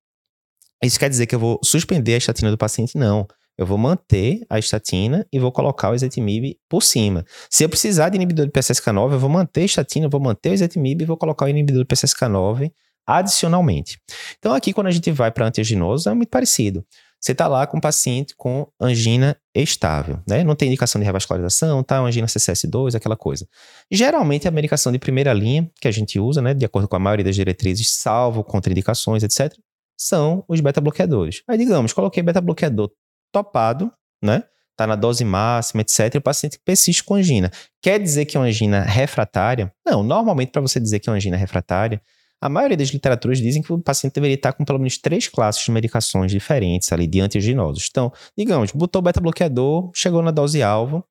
Isso 0.82 0.98
quer 0.98 1.08
dizer 1.08 1.26
que 1.26 1.34
eu 1.34 1.38
vou 1.38 1.60
suspender 1.62 2.14
a 2.14 2.18
estatina 2.18 2.50
do 2.50 2.58
paciente? 2.58 2.98
Não. 2.98 3.26
Eu 3.56 3.66
vou 3.66 3.78
manter 3.78 4.40
a 4.48 4.58
estatina 4.58 5.26
e 5.32 5.38
vou 5.38 5.52
colocar 5.52 5.90
o 5.90 5.94
ezetimibe 5.94 6.58
por 6.68 6.82
cima. 6.82 7.24
Se 7.50 7.62
eu 7.62 7.68
precisar 7.68 8.08
de 8.08 8.16
inibidor 8.16 8.46
de 8.46 8.52
PCSK9, 8.52 9.12
eu 9.12 9.18
vou 9.18 9.30
manter 9.30 9.62
a 9.62 9.64
estatina, 9.64 10.08
vou 10.08 10.20
manter 10.20 10.50
o 10.50 10.54
ezetimibe 10.54 11.04
e 11.04 11.06
vou 11.06 11.16
colocar 11.16 11.44
o 11.44 11.48
inibidor 11.48 11.84
de 11.84 11.88
PCSK9 11.88 12.72
adicionalmente. 13.06 13.98
Então 14.38 14.54
aqui 14.54 14.72
quando 14.72 14.86
a 14.86 14.90
gente 14.90 15.10
vai 15.10 15.30
para 15.30 15.46
antiaginoso 15.46 16.08
é 16.08 16.14
muito 16.14 16.30
parecido. 16.30 16.84
Você 17.20 17.32
está 17.32 17.46
lá 17.46 17.64
com 17.68 17.76
um 17.76 17.80
paciente 17.80 18.34
com 18.36 18.66
angina 18.80 19.36
estável, 19.54 20.18
né? 20.28 20.42
Não 20.42 20.56
tem 20.56 20.66
indicação 20.66 21.00
de 21.00 21.04
revascularização, 21.04 21.80
tá? 21.84 22.00
Angina 22.00 22.26
CCS2, 22.26 22.96
aquela 22.96 23.16
coisa. 23.16 23.46
Geralmente 23.88 24.48
a 24.48 24.50
medicação 24.50 24.90
de 24.90 24.98
primeira 24.98 25.32
linha 25.32 25.70
que 25.80 25.86
a 25.86 25.92
gente 25.92 26.18
usa, 26.18 26.42
né? 26.42 26.52
De 26.52 26.64
acordo 26.64 26.88
com 26.88 26.96
a 26.96 26.98
maioria 26.98 27.24
das 27.24 27.36
diretrizes, 27.36 27.92
salvo 27.92 28.42
contraindicações, 28.42 29.22
etc 29.22 29.56
são 30.02 30.44
os 30.48 30.60
beta-bloqueadores. 30.60 31.42
Aí, 31.48 31.56
digamos, 31.56 31.92
coloquei 31.92 32.22
beta-bloqueador 32.22 32.90
topado, 33.32 33.92
né? 34.22 34.44
Tá 34.76 34.86
na 34.86 34.96
dose 34.96 35.24
máxima, 35.24 35.82
etc. 35.82 36.14
E 36.14 36.18
o 36.18 36.22
paciente 36.22 36.58
persiste 36.64 37.04
com 37.04 37.14
angina. 37.14 37.50
Quer 37.80 38.00
dizer 38.00 38.24
que 38.24 38.36
é 38.36 38.40
uma 38.40 38.46
angina 38.46 38.82
refratária? 38.82 39.72
Não, 39.86 40.02
normalmente, 40.02 40.50
para 40.50 40.62
você 40.62 40.80
dizer 40.80 40.98
que 40.98 41.08
é 41.08 41.12
uma 41.12 41.16
angina 41.16 41.36
refratária, 41.36 42.00
a 42.40 42.48
maioria 42.48 42.76
das 42.76 42.88
literaturas 42.88 43.38
dizem 43.38 43.62
que 43.62 43.72
o 43.72 43.78
paciente 43.78 44.14
deveria 44.14 44.34
estar 44.34 44.52
com 44.52 44.64
pelo 44.64 44.78
menos 44.78 44.98
três 44.98 45.28
classes 45.28 45.64
de 45.64 45.70
medicações 45.70 46.32
diferentes 46.32 46.90
ali 46.92 47.06
de 47.06 47.20
antiaginosos. 47.20 47.86
Então, 47.88 48.12
digamos, 48.36 48.72
botou 48.72 49.00
beta-bloqueador, 49.00 49.92
chegou 49.94 50.22
na 50.22 50.32
dose 50.32 50.60
alvo, 50.60 51.04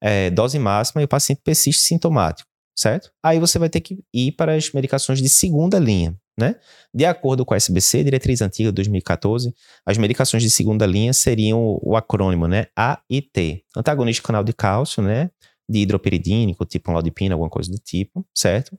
é, 0.00 0.30
dose 0.30 0.56
máxima, 0.58 1.02
e 1.02 1.04
o 1.04 1.08
paciente 1.08 1.40
persiste 1.42 1.82
sintomático, 1.82 2.48
certo? 2.76 3.10
Aí 3.24 3.40
você 3.40 3.58
vai 3.58 3.68
ter 3.68 3.80
que 3.80 3.98
ir 4.14 4.32
para 4.32 4.54
as 4.54 4.70
medicações 4.70 5.20
de 5.20 5.28
segunda 5.28 5.80
linha. 5.80 6.14
Né? 6.38 6.54
De 6.94 7.04
acordo 7.04 7.44
com 7.44 7.52
a 7.52 7.56
SBC, 7.56 8.04
diretriz 8.04 8.40
antiga 8.40 8.68
de 8.68 8.76
2014, 8.76 9.52
as 9.84 9.98
medicações 9.98 10.40
de 10.40 10.48
segunda 10.48 10.86
linha 10.86 11.12
seriam 11.12 11.80
o 11.82 11.96
acrônimo 11.96 12.46
né? 12.46 12.66
AIT, 12.76 13.64
antagonista 13.76 14.22
canal 14.22 14.44
de 14.44 14.52
cálcio, 14.52 15.02
né? 15.02 15.30
de 15.68 15.80
hidroperidínico, 15.80 16.64
tipo 16.64 16.90
laudipina, 16.90 17.34
alguma 17.34 17.50
coisa 17.50 17.70
do 17.70 17.78
tipo, 17.78 18.24
certo? 18.34 18.78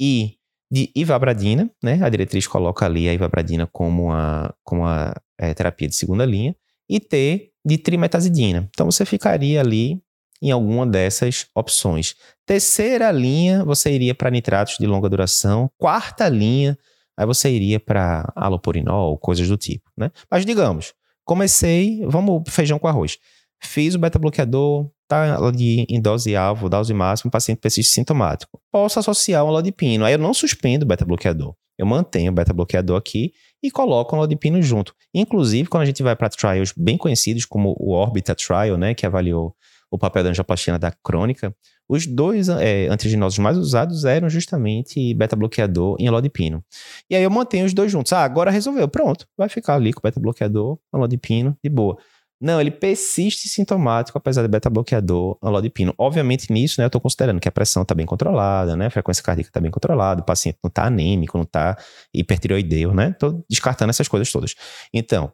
E 0.00 0.36
de 0.70 0.90
ivabradina, 0.94 1.70
né? 1.82 2.00
A 2.02 2.08
diretriz 2.08 2.46
coloca 2.46 2.84
ali 2.84 3.08
a 3.08 3.14
ivabradina 3.14 3.66
como 3.66 4.12
a, 4.12 4.54
como 4.62 4.84
a 4.84 5.14
é, 5.38 5.54
terapia 5.54 5.88
de 5.88 5.94
segunda 5.94 6.24
linha. 6.26 6.54
E 6.88 7.00
T, 7.00 7.52
de 7.64 7.78
trimetazidina. 7.78 8.68
Então 8.70 8.90
você 8.90 9.04
ficaria 9.06 9.60
ali 9.60 10.02
em 10.42 10.50
alguma 10.50 10.84
dessas 10.84 11.46
opções. 11.54 12.16
Terceira 12.44 13.10
linha, 13.12 13.64
você 13.64 13.92
iria 13.92 14.14
para 14.14 14.28
nitratos 14.28 14.76
de 14.78 14.86
longa 14.86 15.08
duração. 15.08 15.70
Quarta 15.78 16.28
linha, 16.28 16.76
aí 17.16 17.24
você 17.24 17.48
iria 17.48 17.78
para 17.78 18.30
alopurinol, 18.34 19.16
coisas 19.16 19.48
do 19.48 19.56
tipo, 19.56 19.88
né? 19.96 20.10
Mas 20.28 20.44
digamos, 20.44 20.92
comecei, 21.24 22.04
vamos 22.06 22.42
feijão 22.48 22.78
com 22.78 22.88
arroz. 22.88 23.18
Fiz 23.64 23.94
o 23.94 23.98
beta-bloqueador, 23.98 24.90
tá 25.06 25.36
ali 25.36 25.86
em 25.88 26.00
dose 26.00 26.34
alvo, 26.34 26.68
dose 26.68 26.92
máxima, 26.92 27.28
o 27.28 27.32
paciente 27.32 27.60
persiste 27.60 27.92
sintomático. 27.92 28.60
Posso 28.72 28.98
associar 28.98 29.44
um 29.44 29.50
lodipino. 29.50 30.04
Aí 30.04 30.14
eu 30.14 30.18
não 30.18 30.34
suspendo 30.34 30.84
o 30.84 30.88
beta-bloqueador. 30.88 31.54
Eu 31.78 31.86
mantenho 31.86 32.32
o 32.32 32.34
beta-bloqueador 32.34 32.96
aqui 32.98 33.32
e 33.62 33.70
coloco 33.70 34.16
um 34.16 34.18
lodipino 34.18 34.60
junto. 34.60 34.94
Inclusive, 35.14 35.68
quando 35.68 35.84
a 35.84 35.86
gente 35.86 36.02
vai 36.02 36.16
para 36.16 36.28
trials 36.28 36.72
bem 36.76 36.98
conhecidos, 36.98 37.44
como 37.44 37.76
o 37.78 37.92
Orbita 37.92 38.34
Trial, 38.34 38.76
né, 38.76 38.94
que 38.94 39.06
avaliou 39.06 39.54
o 39.92 39.98
papel 39.98 40.24
da 40.24 40.30
angioplastia 40.30 40.78
da 40.78 40.90
crônica, 40.90 41.54
os 41.86 42.06
dois 42.06 42.48
é, 42.48 42.88
antiginoses 42.88 43.38
mais 43.38 43.58
usados 43.58 44.06
eram 44.06 44.30
justamente 44.30 45.12
beta-bloqueador 45.12 45.96
e 46.00 46.08
alodipino. 46.08 46.64
E 47.10 47.14
aí 47.14 47.22
eu 47.22 47.30
mantenho 47.30 47.66
os 47.66 47.74
dois 47.74 47.92
juntos. 47.92 48.12
Ah, 48.14 48.24
agora 48.24 48.50
resolveu. 48.50 48.88
Pronto, 48.88 49.26
vai 49.36 49.50
ficar 49.50 49.74
ali 49.74 49.92
com 49.92 50.00
beta-bloqueador, 50.02 50.78
alodipino, 50.90 51.54
de 51.62 51.68
boa. 51.68 51.98
Não, 52.40 52.60
ele 52.60 52.72
persiste 52.72 53.48
sintomático, 53.48 54.18
apesar 54.18 54.42
de 54.42 54.48
beta-bloqueador, 54.48 55.36
alodipino. 55.42 55.94
Obviamente, 55.96 56.50
nisso, 56.50 56.80
né, 56.80 56.84
eu 56.84 56.88
estou 56.88 57.00
considerando 57.00 57.38
que 57.38 57.48
a 57.48 57.52
pressão 57.52 57.82
está 57.82 57.94
bem 57.94 58.06
controlada, 58.06 58.74
né, 58.74 58.86
a 58.86 58.90
frequência 58.90 59.22
cardíaca 59.22 59.50
está 59.50 59.60
bem 59.60 59.70
controlada, 59.70 60.22
o 60.22 60.24
paciente 60.24 60.58
não 60.64 60.68
está 60.68 60.86
anêmico, 60.86 61.36
não 61.36 61.44
está 61.44 61.76
hipertiroideu, 62.12 62.92
né? 62.94 63.10
Estou 63.10 63.44
descartando 63.48 63.90
essas 63.90 64.08
coisas 64.08 64.32
todas. 64.32 64.54
Então, 64.92 65.32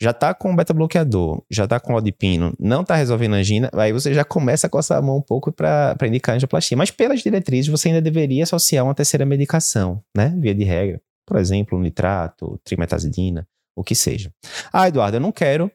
já 0.00 0.10
está 0.10 0.32
com 0.32 0.54
beta-bloqueador, 0.54 1.42
já 1.50 1.64
está 1.64 1.80
com 1.80 1.92
alodipino, 1.92 2.54
não 2.58 2.82
está 2.82 2.94
resolvendo 2.94 3.34
angina, 3.34 3.68
aí 3.72 3.92
você 3.92 4.14
já 4.14 4.24
começa 4.24 4.66
a 4.66 4.70
coçar 4.70 4.98
a 4.98 5.02
mão 5.02 5.16
um 5.18 5.22
pouco 5.22 5.50
para 5.50 5.96
indicar 6.06 6.36
angioplastia. 6.36 6.76
Mas 6.76 6.90
pelas 6.90 7.20
diretrizes, 7.20 7.68
você 7.68 7.88
ainda 7.88 8.00
deveria 8.00 8.44
associar 8.44 8.84
uma 8.84 8.94
terceira 8.94 9.26
medicação, 9.26 10.02
né, 10.16 10.34
via 10.38 10.54
de 10.54 10.64
regra. 10.64 11.00
Por 11.26 11.36
exemplo, 11.36 11.78
nitrato, 11.80 12.58
trimetazidina, 12.64 13.46
o 13.76 13.82
que 13.82 13.94
seja. 13.94 14.32
Ah, 14.72 14.88
Eduardo, 14.88 15.16
eu 15.16 15.20
não 15.20 15.32
quero 15.32 15.70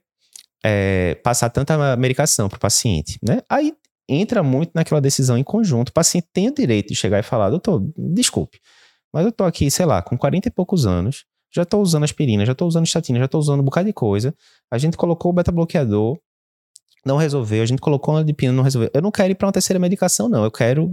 é, 0.64 1.16
passar 1.24 1.50
tanta 1.50 1.98
medicação 1.98 2.48
para 2.48 2.58
o 2.58 2.60
paciente, 2.60 3.20
né? 3.22 3.42
Aí 3.50 3.74
entra 4.08 4.42
muito 4.42 4.72
naquela 4.74 5.02
decisão 5.02 5.38
em 5.38 5.44
conjunto. 5.44 5.90
O 5.90 5.94
paciente 5.94 6.28
tem 6.34 6.48
o 6.48 6.54
direito 6.54 6.90
de 6.90 6.96
chegar 6.96 7.20
e 7.20 7.24
falar, 7.24 7.50
doutor, 7.50 7.84
desculpe, 7.98 8.60
mas 9.14 9.26
eu 9.26 9.32
tô 9.32 9.44
aqui, 9.44 9.70
sei 9.70 9.86
lá, 9.86 10.02
com 10.02 10.18
40 10.18 10.48
e 10.48 10.52
poucos 10.52 10.88
anos, 10.88 11.26
já 11.54 11.64
tô 11.64 11.80
usando 11.80 12.04
aspirina, 12.04 12.46
já 12.46 12.56
tô 12.56 12.66
usando 12.66 12.86
estatina, 12.86 13.20
já 13.20 13.28
tô 13.28 13.38
usando 13.38 13.60
um 13.60 13.64
bocado 13.64 13.88
de 13.88 13.94
coisa. 13.94 14.34
A 14.72 14.78
gente 14.78 14.98
colocou 14.98 15.32
o 15.32 15.34
beta-bloqueador, 15.34 16.18
não 17.06 17.18
resolveu. 17.18 17.62
A 17.62 17.66
gente 17.66 17.80
colocou 17.80 18.16
uma 18.16 18.24
dipina, 18.24 18.52
não 18.52 18.64
resolveu. 18.64 18.90
Eu 18.94 19.02
não 19.02 19.12
quero 19.12 19.32
ir 19.32 19.36
para 19.36 19.48
uma 19.48 19.54
terceira 19.54 19.80
medicação, 19.80 20.28
não. 20.28 20.44
Eu 20.44 20.52
quero 20.52 20.92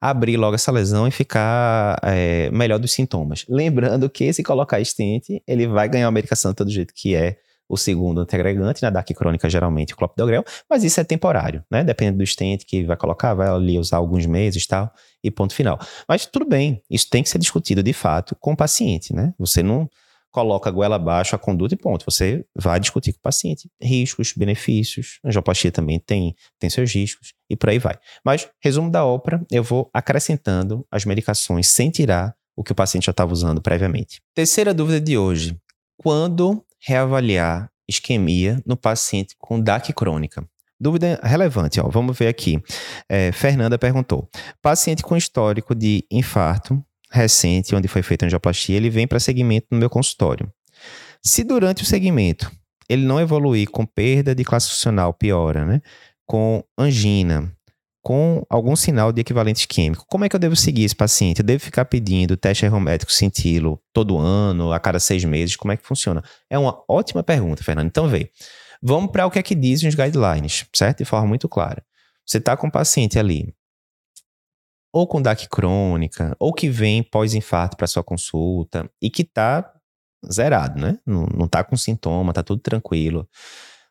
abrir 0.00 0.36
logo 0.36 0.54
essa 0.54 0.70
lesão 0.70 1.06
e 1.06 1.10
ficar 1.10 1.98
é, 2.02 2.50
melhor 2.50 2.78
dos 2.78 2.92
sintomas. 2.92 3.44
Lembrando 3.48 4.08
que 4.08 4.32
se 4.32 4.42
colocar 4.42 4.80
estente, 4.80 5.42
ele 5.46 5.66
vai 5.66 5.88
ganhar 5.88 6.06
uma 6.06 6.12
medicação 6.12 6.54
todo 6.54 6.70
jeito 6.70 6.94
que 6.94 7.14
é 7.14 7.36
o 7.68 7.76
segundo 7.76 8.20
antiagregante, 8.20 8.82
na 8.82 8.88
né, 8.88 8.94
DAC 8.94 9.14
crônica 9.14 9.48
geralmente 9.50 9.92
o 9.92 9.96
clopidogrel, 9.96 10.44
mas 10.68 10.84
isso 10.84 11.00
é 11.00 11.04
temporário, 11.04 11.62
né? 11.70 11.84
Depende 11.84 12.16
do 12.16 12.24
estente 12.24 12.64
que 12.64 12.84
vai 12.84 12.96
colocar, 12.96 13.34
vai 13.34 13.48
ali 13.48 13.78
usar 13.78 13.98
alguns 13.98 14.24
meses 14.26 14.64
e 14.64 14.68
tal, 14.68 14.90
e 15.22 15.30
ponto 15.30 15.54
final. 15.54 15.78
Mas 16.08 16.26
tudo 16.26 16.46
bem, 16.46 16.82
isso 16.90 17.08
tem 17.10 17.22
que 17.22 17.28
ser 17.28 17.38
discutido 17.38 17.82
de 17.82 17.92
fato 17.92 18.34
com 18.40 18.52
o 18.52 18.56
paciente, 18.56 19.14
né? 19.14 19.34
Você 19.38 19.62
não 19.62 19.88
coloca 20.30 20.68
a 20.68 20.72
goela 20.72 20.96
abaixo 20.96 21.34
a 21.34 21.38
conduta 21.38 21.74
e 21.74 21.76
ponto. 21.76 22.04
Você 22.04 22.44
vai 22.54 22.78
discutir 22.78 23.12
com 23.12 23.18
o 23.18 23.22
paciente 23.22 23.68
riscos, 23.82 24.32
benefícios. 24.36 25.18
A 25.24 25.28
angioplastia 25.28 25.72
também 25.72 25.98
tem, 25.98 26.34
tem 26.58 26.70
seus 26.70 26.92
riscos 26.92 27.32
e 27.50 27.56
por 27.56 27.70
aí 27.70 27.78
vai. 27.78 27.98
Mas, 28.24 28.48
resumo 28.62 28.90
da 28.90 29.04
ópera, 29.04 29.44
eu 29.50 29.62
vou 29.62 29.90
acrescentando 29.92 30.86
as 30.90 31.04
medicações 31.04 31.68
sem 31.68 31.90
tirar 31.90 32.34
o 32.56 32.62
que 32.62 32.72
o 32.72 32.74
paciente 32.74 33.06
já 33.06 33.10
estava 33.10 33.32
usando 33.32 33.62
previamente. 33.62 34.20
Terceira 34.34 34.74
dúvida 34.74 35.00
de 35.00 35.16
hoje. 35.16 35.56
Quando 35.96 36.64
reavaliar 36.80 37.70
isquemia 37.88 38.62
no 38.66 38.76
paciente 38.76 39.34
com 39.38 39.60
DAC 39.60 39.92
crônica. 39.92 40.46
Dúvida 40.80 41.18
relevante, 41.22 41.80
ó. 41.80 41.88
vamos 41.88 42.16
ver 42.16 42.28
aqui. 42.28 42.62
É, 43.08 43.32
Fernanda 43.32 43.78
perguntou: 43.78 44.28
paciente 44.62 45.02
com 45.02 45.16
histórico 45.16 45.74
de 45.74 46.04
infarto 46.10 46.82
recente, 47.10 47.74
onde 47.74 47.88
foi 47.88 48.02
feita 48.02 48.26
angioplastia, 48.26 48.76
ele 48.76 48.90
vem 48.90 49.06
para 49.06 49.18
segmento 49.18 49.66
no 49.70 49.78
meu 49.78 49.90
consultório. 49.90 50.52
Se 51.24 51.42
durante 51.42 51.82
o 51.82 51.86
segmento 51.86 52.50
ele 52.88 53.04
não 53.04 53.20
evoluir 53.20 53.68
com 53.70 53.84
perda 53.84 54.34
de 54.34 54.44
classe 54.44 54.68
funcional, 54.70 55.12
piora, 55.12 55.64
né? 55.64 55.80
Com 56.26 56.62
angina, 56.78 57.52
com 58.02 58.44
algum 58.48 58.76
sinal 58.76 59.12
de 59.12 59.20
equivalente 59.20 59.66
químico. 59.66 60.04
Como 60.08 60.24
é 60.24 60.28
que 60.28 60.36
eu 60.36 60.40
devo 60.40 60.56
seguir 60.56 60.84
esse 60.84 60.96
paciente? 60.96 61.40
Eu 61.40 61.44
devo 61.44 61.62
ficar 61.62 61.84
pedindo 61.84 62.36
teste 62.36 62.64
ergométrico 62.64 63.12
sintilo 63.12 63.80
todo 63.92 64.18
ano, 64.18 64.72
a 64.72 64.80
cada 64.80 65.00
seis 65.00 65.24
meses? 65.24 65.56
Como 65.56 65.72
é 65.72 65.76
que 65.76 65.86
funciona? 65.86 66.22
É 66.48 66.58
uma 66.58 66.82
ótima 66.88 67.22
pergunta, 67.22 67.62
Fernando. 67.62 67.86
Então, 67.86 68.08
vê. 68.08 68.30
Vamos 68.82 69.10
para 69.10 69.26
o 69.26 69.30
que 69.30 69.38
é 69.38 69.42
que 69.42 69.54
dizem 69.54 69.88
os 69.88 69.94
guidelines, 69.94 70.64
certo? 70.74 70.98
De 70.98 71.04
forma 71.04 71.26
muito 71.26 71.48
clara. 71.48 71.84
Você 72.24 72.38
está 72.38 72.56
com 72.56 72.68
um 72.68 72.70
paciente 72.70 73.18
ali, 73.18 73.54
ou 74.92 75.06
com 75.06 75.20
DAC 75.20 75.48
crônica, 75.48 76.36
ou 76.38 76.52
que 76.52 76.68
vem 76.70 77.02
pós-infarto 77.02 77.76
para 77.76 77.86
sua 77.86 78.04
consulta 78.04 78.88
e 79.02 79.10
que 79.10 79.22
está 79.22 79.72
zerado, 80.32 80.80
né? 80.80 80.98
Não, 81.04 81.26
está 81.44 81.64
com 81.64 81.76
sintoma, 81.76 82.30
está 82.30 82.42
tudo 82.42 82.60
tranquilo 82.60 83.28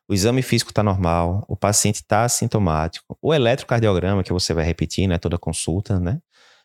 o 0.08 0.14
exame 0.14 0.40
físico 0.42 0.70
está 0.70 0.82
normal, 0.82 1.44
o 1.46 1.56
paciente 1.56 1.96
está 1.96 2.24
assintomático, 2.24 3.16
o 3.20 3.34
eletrocardiograma 3.34 4.24
que 4.24 4.32
você 4.32 4.54
vai 4.54 4.64
repetir, 4.64 5.06
né, 5.06 5.18
toda 5.18 5.38
consulta, 5.38 6.00
né, 6.00 6.18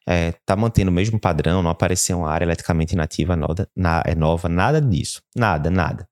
está 0.07 0.53
é, 0.53 0.55
mantendo 0.55 0.89
o 0.89 0.93
mesmo 0.93 1.19
padrão, 1.19 1.61
não 1.61 1.69
apareceu 1.69 2.19
uma 2.19 2.29
área 2.29 2.45
eletricamente 2.45 2.93
inativa 2.93 3.35
nova, 3.35 3.67
na, 3.75 4.01
é 4.05 4.15
nova, 4.15 4.47
nada 4.47 4.81
disso, 4.81 5.21
nada, 5.35 5.69
nada. 5.69 6.07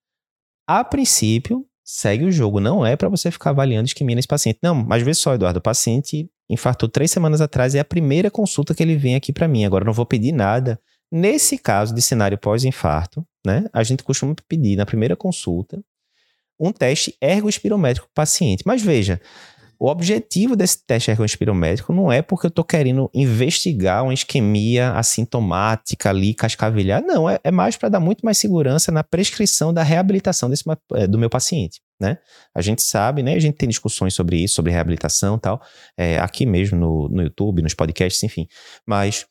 A 0.67 0.83
princípio, 0.83 1.65
segue 1.83 2.25
o 2.25 2.31
jogo, 2.31 2.59
não 2.59 2.85
é 2.85 2.95
para 2.95 3.09
você 3.09 3.31
ficar 3.31 3.49
avaliando 3.49 3.87
isquemia 3.87 4.15
nesse 4.15 4.27
paciente. 4.27 4.59
Não, 4.61 4.73
mas 4.73 5.03
vê 5.03 5.13
só, 5.13 5.33
Eduardo, 5.33 5.59
o 5.59 5.61
paciente 5.61 6.29
infartou 6.49 6.87
três 6.87 7.11
semanas 7.11 7.41
atrás 7.41 7.75
é 7.75 7.79
a 7.79 7.85
primeira 7.85 8.29
consulta 8.31 8.73
que 8.73 8.83
ele 8.83 8.95
vem 8.95 9.15
aqui 9.15 9.33
para 9.33 9.47
mim, 9.47 9.65
agora 9.65 9.85
não 9.85 9.93
vou 9.93 10.05
pedir 10.05 10.31
nada. 10.31 10.79
Nesse 11.11 11.57
caso 11.57 11.93
de 11.93 12.01
cenário 12.01 12.37
pós-infarto, 12.37 13.25
né, 13.45 13.65
a 13.73 13.83
gente 13.83 14.03
costuma 14.03 14.33
pedir 14.47 14.77
na 14.77 14.85
primeira 14.85 15.15
consulta 15.15 15.83
um 16.61 16.71
teste 16.71 17.15
ergoespirométrico 17.19 18.07
para 18.07 18.11
o 18.11 18.25
paciente. 18.25 18.63
Mas 18.65 18.81
veja, 18.81 19.19
o 19.79 19.87
objetivo 19.87 20.55
desse 20.55 20.85
teste 20.85 21.09
ergoespirométrico 21.09 21.91
não 21.91 22.11
é 22.11 22.21
porque 22.21 22.45
eu 22.45 22.49
estou 22.49 22.63
querendo 22.63 23.09
investigar 23.15 24.03
uma 24.03 24.13
isquemia 24.13 24.91
assintomática 24.91 26.07
ali, 26.07 26.35
cascavilhar. 26.35 27.01
Não, 27.01 27.27
é, 27.27 27.39
é 27.43 27.49
mais 27.49 27.75
para 27.75 27.89
dar 27.89 27.99
muito 27.99 28.23
mais 28.23 28.37
segurança 28.37 28.91
na 28.91 29.03
prescrição 29.03 29.73
da 29.73 29.81
reabilitação 29.81 30.51
desse, 30.51 30.63
eh, 30.93 31.07
do 31.07 31.17
meu 31.17 31.31
paciente. 31.31 31.81
Né? 31.99 32.19
A 32.53 32.61
gente 32.61 32.83
sabe, 32.83 33.23
né? 33.23 33.33
A 33.33 33.39
gente 33.39 33.55
tem 33.55 33.67
discussões 33.67 34.13
sobre 34.13 34.37
isso, 34.37 34.53
sobre 34.53 34.71
reabilitação 34.71 35.37
e 35.37 35.39
tal, 35.39 35.59
é, 35.97 36.19
aqui 36.19 36.45
mesmo 36.45 36.77
no, 36.77 37.09
no 37.09 37.23
YouTube, 37.23 37.63
nos 37.63 37.73
podcasts, 37.73 38.21
enfim. 38.21 38.47
Mas 38.85 39.25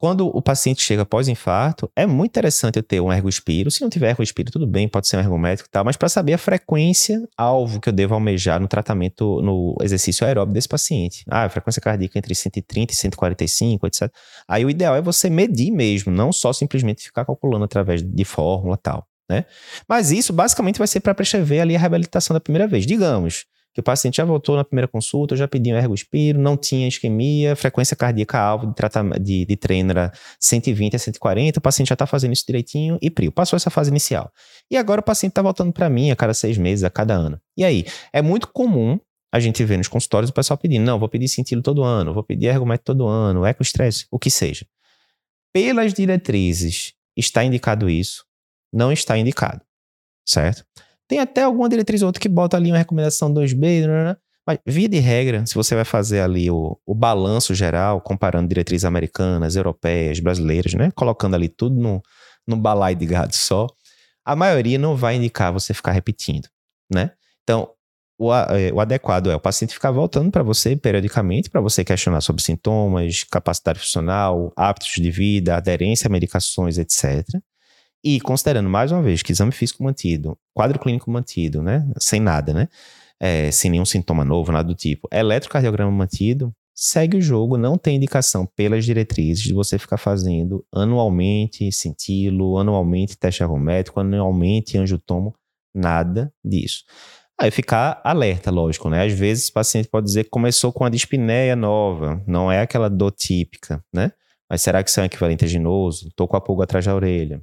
quando 0.00 0.34
o 0.34 0.40
paciente 0.40 0.80
chega 0.80 1.04
pós-infarto, 1.04 1.92
é 1.94 2.06
muito 2.06 2.30
interessante 2.30 2.78
eu 2.78 2.82
ter 2.82 3.02
um 3.02 3.12
ergospiro. 3.12 3.70
Se 3.70 3.82
não 3.82 3.90
tiver 3.90 4.08
ergospiro, 4.08 4.50
tudo 4.50 4.66
bem, 4.66 4.88
pode 4.88 5.06
ser 5.06 5.18
um 5.18 5.20
ergométrico 5.20 5.68
e 5.68 5.70
tal, 5.70 5.84
mas 5.84 5.94
para 5.94 6.08
saber 6.08 6.32
a 6.32 6.38
frequência 6.38 7.22
alvo 7.36 7.78
que 7.78 7.90
eu 7.90 7.92
devo 7.92 8.14
almejar 8.14 8.58
no 8.58 8.66
tratamento, 8.66 9.42
no 9.42 9.76
exercício 9.82 10.26
aeróbico 10.26 10.54
desse 10.54 10.68
paciente. 10.68 11.22
Ah, 11.28 11.44
a 11.44 11.48
frequência 11.50 11.82
cardíaca 11.82 12.18
entre 12.18 12.34
130 12.34 12.94
e 12.94 12.96
145, 12.96 13.86
etc. 13.86 14.10
Aí 14.48 14.64
o 14.64 14.70
ideal 14.70 14.96
é 14.96 15.02
você 15.02 15.28
medir 15.28 15.70
mesmo, 15.70 16.10
não 16.10 16.32
só 16.32 16.50
simplesmente 16.50 17.02
ficar 17.02 17.26
calculando 17.26 17.66
através 17.66 18.02
de 18.02 18.24
fórmula 18.24 18.78
tal, 18.78 19.06
né? 19.28 19.44
Mas 19.86 20.10
isso 20.10 20.32
basicamente 20.32 20.78
vai 20.78 20.88
ser 20.88 21.00
para 21.00 21.14
prescrever 21.14 21.60
ali 21.60 21.76
a 21.76 21.78
reabilitação 21.78 22.32
da 22.32 22.40
primeira 22.40 22.66
vez. 22.66 22.86
Digamos, 22.86 23.44
que 23.72 23.80
o 23.80 23.82
paciente 23.82 24.16
já 24.16 24.24
voltou 24.24 24.56
na 24.56 24.64
primeira 24.64 24.88
consulta, 24.88 25.36
já 25.36 25.46
pedi 25.46 25.72
um 25.72 25.76
ergospiro, 25.76 26.38
não 26.38 26.56
tinha 26.56 26.88
isquemia, 26.88 27.54
frequência 27.54 27.96
cardíaca 27.96 28.38
alvo 28.38 28.66
de, 28.66 29.20
de, 29.20 29.44
de 29.46 29.56
treino 29.56 29.90
era 29.92 30.12
120 30.40 30.96
a 30.96 30.98
140, 30.98 31.58
o 31.58 31.62
paciente 31.62 31.88
já 31.88 31.94
está 31.94 32.06
fazendo 32.06 32.32
isso 32.32 32.44
direitinho 32.46 32.98
e 33.00 33.10
prio. 33.10 33.30
Passou 33.30 33.56
essa 33.56 33.70
fase 33.70 33.90
inicial. 33.90 34.32
E 34.70 34.76
agora 34.76 35.00
o 35.00 35.04
paciente 35.04 35.32
está 35.32 35.42
voltando 35.42 35.72
para 35.72 35.88
mim 35.88 36.10
a 36.10 36.16
cada 36.16 36.34
seis 36.34 36.58
meses, 36.58 36.82
a 36.84 36.90
cada 36.90 37.14
ano. 37.14 37.40
E 37.56 37.64
aí? 37.64 37.84
É 38.12 38.20
muito 38.20 38.48
comum 38.48 38.98
a 39.32 39.38
gente 39.38 39.64
ver 39.64 39.76
nos 39.76 39.88
consultórios 39.88 40.30
o 40.30 40.34
pessoal 40.34 40.58
pedindo, 40.58 40.84
não, 40.84 40.98
vou 40.98 41.08
pedir 41.08 41.28
sentido 41.28 41.62
todo 41.62 41.84
ano, 41.84 42.12
vou 42.12 42.24
pedir 42.24 42.46
ergométrico 42.46 42.86
todo 42.86 43.06
ano, 43.06 43.46
ecostresse, 43.46 44.06
o 44.10 44.18
que 44.18 44.30
seja. 44.30 44.66
Pelas 45.52 45.94
diretrizes, 45.94 46.94
está 47.16 47.44
indicado 47.44 47.88
isso? 47.88 48.24
Não 48.72 48.90
está 48.90 49.16
indicado, 49.16 49.62
certo? 50.26 50.64
Tem 51.10 51.18
até 51.18 51.42
alguma 51.42 51.68
diretriz 51.68 52.02
ou 52.02 52.06
outra 52.06 52.20
que 52.20 52.28
bota 52.28 52.56
ali 52.56 52.70
uma 52.70 52.78
recomendação 52.78 53.34
2B, 53.34 53.84
né, 53.84 54.04
né? 54.04 54.16
mas 54.46 54.58
via 54.64 54.88
de 54.88 55.00
regra, 55.00 55.44
se 55.44 55.56
você 55.56 55.74
vai 55.74 55.84
fazer 55.84 56.20
ali 56.20 56.48
o, 56.48 56.78
o 56.86 56.94
balanço 56.94 57.52
geral, 57.52 58.00
comparando 58.00 58.46
diretrizes 58.46 58.84
americanas, 58.84 59.56
europeias, 59.56 60.20
brasileiras, 60.20 60.72
né? 60.74 60.92
Colocando 60.94 61.34
ali 61.34 61.48
tudo 61.48 61.74
no, 61.74 62.00
no 62.46 62.56
balai 62.56 62.94
de 62.94 63.04
gado 63.06 63.34
só, 63.34 63.66
a 64.24 64.36
maioria 64.36 64.78
não 64.78 64.94
vai 64.94 65.16
indicar 65.16 65.52
você 65.52 65.74
ficar 65.74 65.90
repetindo, 65.90 66.48
né? 66.88 67.10
Então, 67.42 67.70
o, 68.16 68.32
é, 68.32 68.72
o, 68.72 68.78
adequado 68.78 69.32
é 69.32 69.34
o 69.34 69.40
paciente 69.40 69.74
ficar 69.74 69.90
voltando 69.90 70.30
para 70.30 70.44
você 70.44 70.76
periodicamente, 70.76 71.50
para 71.50 71.60
você 71.60 71.84
questionar 71.84 72.20
sobre 72.20 72.40
sintomas, 72.40 73.24
capacidade 73.24 73.80
funcional, 73.80 74.52
hábitos 74.56 74.92
de 74.94 75.10
vida, 75.10 75.56
aderência 75.56 76.06
a 76.06 76.10
medicações, 76.10 76.78
etc. 76.78 77.26
E 78.02 78.20
considerando 78.20 78.68
mais 78.68 78.90
uma 78.92 79.02
vez 79.02 79.22
que 79.22 79.32
exame 79.32 79.52
físico 79.52 79.84
mantido, 79.84 80.36
quadro 80.54 80.78
clínico 80.78 81.10
mantido, 81.10 81.62
né? 81.62 81.86
Sem 81.98 82.20
nada, 82.20 82.54
né? 82.54 82.68
É, 83.20 83.50
sem 83.50 83.70
nenhum 83.70 83.84
sintoma 83.84 84.24
novo, 84.24 84.50
nada 84.50 84.66
do 84.66 84.74
tipo. 84.74 85.06
Eletrocardiograma 85.12 85.90
mantido, 85.90 86.54
segue 86.74 87.18
o 87.18 87.20
jogo, 87.20 87.58
não 87.58 87.76
tem 87.76 87.96
indicação 87.96 88.46
pelas 88.56 88.86
diretrizes 88.86 89.44
de 89.44 89.52
você 89.52 89.78
ficar 89.78 89.98
fazendo 89.98 90.64
anualmente 90.72 91.70
cintilo, 91.70 92.56
anualmente 92.56 93.18
teste 93.18 93.42
arrométrico, 93.42 94.00
anualmente 94.00 94.78
angiotomo, 94.78 95.34
nada 95.74 96.32
disso. 96.42 96.84
Aí 97.38 97.50
ficar 97.50 98.00
alerta, 98.02 98.50
lógico, 98.50 98.88
né? 98.88 99.04
Às 99.04 99.12
vezes 99.12 99.48
o 99.48 99.52
paciente 99.52 99.88
pode 99.88 100.06
dizer 100.06 100.24
que 100.24 100.30
começou 100.30 100.72
com 100.72 100.84
a 100.84 100.88
dispneia 100.88 101.54
nova, 101.54 102.22
não 102.26 102.50
é 102.50 102.62
aquela 102.62 102.88
dor 102.88 103.12
típica, 103.12 103.84
né? 103.92 104.12
Mas 104.48 104.62
será 104.62 104.82
que 104.82 104.90
isso 104.90 105.00
é 105.00 105.02
um 105.02 105.06
equivalente 105.06 105.44
aginoso? 105.44 106.10
Tô 106.16 106.26
com 106.26 106.36
a 106.36 106.40
pulga 106.40 106.64
atrás 106.64 106.84
da 106.84 106.94
orelha. 106.94 107.42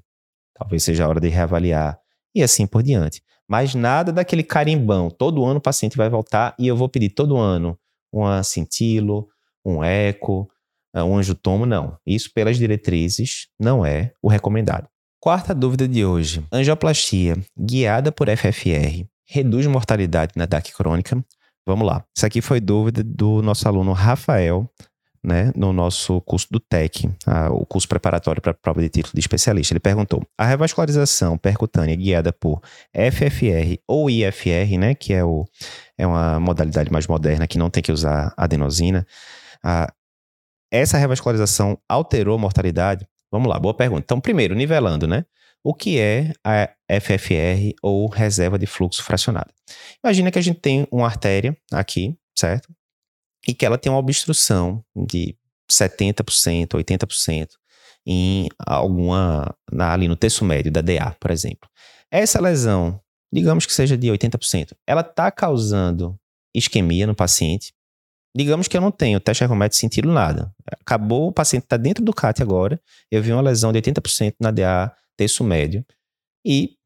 Talvez 0.57 0.83
seja 0.83 1.05
a 1.05 1.07
hora 1.07 1.19
de 1.19 1.27
reavaliar. 1.27 1.99
E 2.33 2.43
assim 2.43 2.65
por 2.67 2.83
diante. 2.83 3.21
Mas 3.47 3.73
nada 3.73 4.11
daquele 4.11 4.43
carimbão. 4.43 5.09
Todo 5.09 5.45
ano 5.45 5.59
o 5.59 5.61
paciente 5.61 5.97
vai 5.97 6.09
voltar 6.09 6.55
e 6.59 6.67
eu 6.67 6.75
vou 6.75 6.89
pedir 6.89 7.09
todo 7.09 7.37
ano 7.37 7.77
uma 8.11 8.43
cintilo, 8.43 9.27
um 9.65 9.83
eco, 9.83 10.49
eh, 10.93 11.03
um 11.03 11.17
angiotomo, 11.17 11.65
não. 11.65 11.97
Isso 12.05 12.31
pelas 12.33 12.57
diretrizes 12.57 13.47
não 13.59 13.85
é 13.85 14.11
o 14.21 14.27
recomendado. 14.27 14.87
Quarta 15.19 15.53
dúvida 15.53 15.87
de 15.87 16.05
hoje. 16.05 16.43
Angioplastia 16.51 17.35
guiada 17.57 18.11
por 18.11 18.27
FFR 18.29 19.07
reduz 19.27 19.67
mortalidade 19.67 20.33
na 20.35 20.45
DAC 20.45 20.73
crônica? 20.73 21.23
Vamos 21.65 21.85
lá. 21.85 22.03
Isso 22.15 22.25
aqui 22.25 22.41
foi 22.41 22.61
dúvida 22.61 23.03
do 23.03 23.41
nosso 23.41 23.67
aluno 23.67 23.91
Rafael, 23.91 24.71
né, 25.27 25.51
no 25.57 25.73
nosso 25.73 26.21
curso 26.21 26.47
do 26.49 26.57
TEC, 26.57 27.09
a, 27.25 27.49
o 27.51 27.65
curso 27.65 27.85
preparatório 27.85 28.41
para 28.41 28.51
a 28.51 28.55
prova 28.55 28.79
de 28.79 28.87
título 28.87 29.13
de 29.13 29.19
especialista. 29.19 29.73
Ele 29.73 29.79
perguntou: 29.81 30.25
a 30.37 30.45
revascularização 30.45 31.37
percutânea 31.37 31.93
guiada 31.97 32.31
por 32.31 32.61
FFR 32.93 33.77
ou 33.85 34.09
IFR, 34.09 34.77
né, 34.79 34.95
que 34.95 35.13
é, 35.13 35.25
o, 35.25 35.45
é 35.97 36.07
uma 36.07 36.39
modalidade 36.39 36.89
mais 36.89 37.05
moderna 37.07 37.45
que 37.45 37.57
não 37.57 37.69
tem 37.69 37.83
que 37.83 37.91
usar 37.91 38.33
adenosina, 38.37 39.05
a, 39.61 39.91
essa 40.71 40.97
revascularização 40.97 41.77
alterou 41.89 42.35
a 42.35 42.39
mortalidade? 42.39 43.05
Vamos 43.29 43.49
lá, 43.49 43.59
boa 43.59 43.73
pergunta. 43.73 44.03
Então, 44.05 44.21
primeiro, 44.21 44.55
nivelando, 44.55 45.05
né? 45.05 45.25
o 45.61 45.73
que 45.73 45.99
é 45.99 46.31
a 46.45 46.69
FFR 47.01 47.75
ou 47.83 48.07
reserva 48.07 48.57
de 48.57 48.65
fluxo 48.65 49.03
fracionada. 49.03 49.51
Imagina 50.01 50.31
que 50.31 50.39
a 50.39 50.41
gente 50.41 50.61
tem 50.61 50.87
uma 50.89 51.05
artéria 51.05 51.57
aqui, 51.73 52.17
certo? 52.33 52.69
E 53.47 53.53
que 53.53 53.65
ela 53.65 53.77
tem 53.77 53.91
uma 53.91 53.99
obstrução 53.99 54.83
de 54.95 55.37
70%, 55.71 56.69
80% 56.69 57.49
em 58.05 58.47
alguma 58.65 59.53
ali 59.77 60.07
no 60.07 60.15
terço 60.15 60.45
médio 60.45 60.71
da 60.71 60.81
DA, 60.81 61.15
por 61.19 61.29
exemplo. 61.29 61.69
Essa 62.09 62.41
lesão, 62.41 63.01
digamos 63.31 63.65
que 63.65 63.73
seja 63.73 63.97
de 63.97 64.07
80%, 64.07 64.73
ela 64.87 65.01
está 65.01 65.29
causando 65.29 66.17
isquemia 66.55 67.05
no 67.05 67.13
paciente. 67.13 67.73
Digamos 68.35 68.67
que 68.67 68.77
eu 68.77 68.81
não 68.81 68.91
tenho 68.91 69.19
teste 69.19 69.43
ergométrico 69.43 69.79
sentido 69.79 70.11
nada. 70.11 70.53
Acabou, 70.79 71.27
o 71.27 71.33
paciente 71.33 71.63
está 71.63 71.75
dentro 71.75 72.03
do 72.03 72.13
CAT 72.13 72.41
agora, 72.41 72.79
eu 73.11 73.21
vi 73.21 73.33
uma 73.33 73.41
lesão 73.41 73.73
de 73.73 73.81
80% 73.81 74.35
na 74.39 74.51
DA 74.51 74.93
terço 75.17 75.43
médio. 75.43 75.85
E 76.45 76.77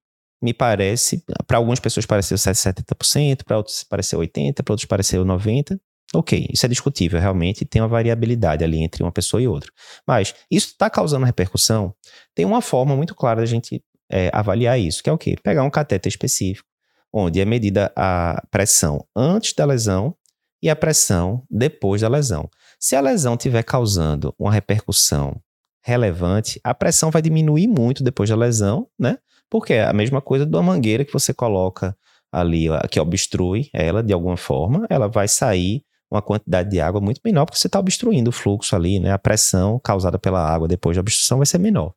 me 0.41 0.53
parece, 0.53 1.23
para 1.45 1.57
algumas 1.57 1.79
pessoas 1.79 2.05
pareceu 2.05 2.35
70%, 2.35 3.43
para 3.43 3.57
outros 3.57 3.83
pareceu 3.83 4.19
80%, 4.19 4.63
para 4.63 4.73
outros 4.73 4.85
pareceu 4.85 5.23
90%. 5.23 5.79
Ok, 6.13 6.47
isso 6.51 6.65
é 6.65 6.69
discutível, 6.69 7.19
realmente 7.21 7.63
tem 7.63 7.81
uma 7.81 7.87
variabilidade 7.87 8.63
ali 8.65 8.81
entre 8.81 9.01
uma 9.01 9.13
pessoa 9.13 9.41
e 9.41 9.47
outra. 9.47 9.71
Mas 10.05 10.35
isso 10.51 10.67
está 10.67 10.89
causando 10.89 11.25
repercussão? 11.25 11.95
Tem 12.35 12.45
uma 12.45 12.61
forma 12.61 12.95
muito 12.97 13.15
clara 13.15 13.39
da 13.39 13.45
gente 13.45 13.81
é, 14.11 14.29
avaliar 14.33 14.77
isso, 14.77 15.01
que 15.01 15.09
é 15.09 15.13
o 15.13 15.17
quê? 15.17 15.37
Pegar 15.41 15.63
um 15.63 15.69
cateter 15.69 16.09
específico, 16.09 16.67
onde 17.13 17.39
é 17.39 17.45
medida 17.45 17.93
a 17.95 18.43
pressão 18.51 19.05
antes 19.15 19.53
da 19.53 19.63
lesão 19.63 20.13
e 20.61 20.69
a 20.69 20.75
pressão 20.75 21.43
depois 21.49 22.01
da 22.01 22.09
lesão. 22.09 22.49
Se 22.77 22.93
a 22.95 23.01
lesão 23.01 23.35
estiver 23.35 23.63
causando 23.63 24.35
uma 24.37 24.51
repercussão 24.51 25.41
relevante, 25.81 26.59
a 26.61 26.73
pressão 26.73 27.09
vai 27.09 27.21
diminuir 27.21 27.67
muito 27.67 28.03
depois 28.03 28.29
da 28.29 28.35
lesão, 28.35 28.87
né? 28.99 29.17
Porque 29.49 29.73
é 29.73 29.85
a 29.85 29.93
mesma 29.93 30.21
coisa 30.21 30.45
de 30.45 30.55
uma 30.55 30.63
mangueira 30.63 31.05
que 31.05 31.13
você 31.13 31.33
coloca 31.33 31.95
ali, 32.31 32.67
que 32.89 32.99
obstrui 32.99 33.69
ela 33.73 34.03
de 34.03 34.13
alguma 34.13 34.37
forma, 34.37 34.85
ela 34.89 35.07
vai 35.07 35.27
sair 35.27 35.83
uma 36.11 36.21
quantidade 36.21 36.69
de 36.69 36.79
água 36.81 36.99
muito 36.99 37.21
menor, 37.23 37.45
porque 37.45 37.57
você 37.57 37.67
está 37.67 37.79
obstruindo 37.79 38.29
o 38.29 38.33
fluxo 38.33 38.75
ali, 38.75 38.99
né? 38.99 39.11
A 39.11 39.17
pressão 39.17 39.79
causada 39.79 40.19
pela 40.19 40.45
água 40.45 40.67
depois 40.67 40.97
da 40.97 41.01
obstrução 41.01 41.37
vai 41.37 41.45
ser 41.45 41.57
menor. 41.57 41.93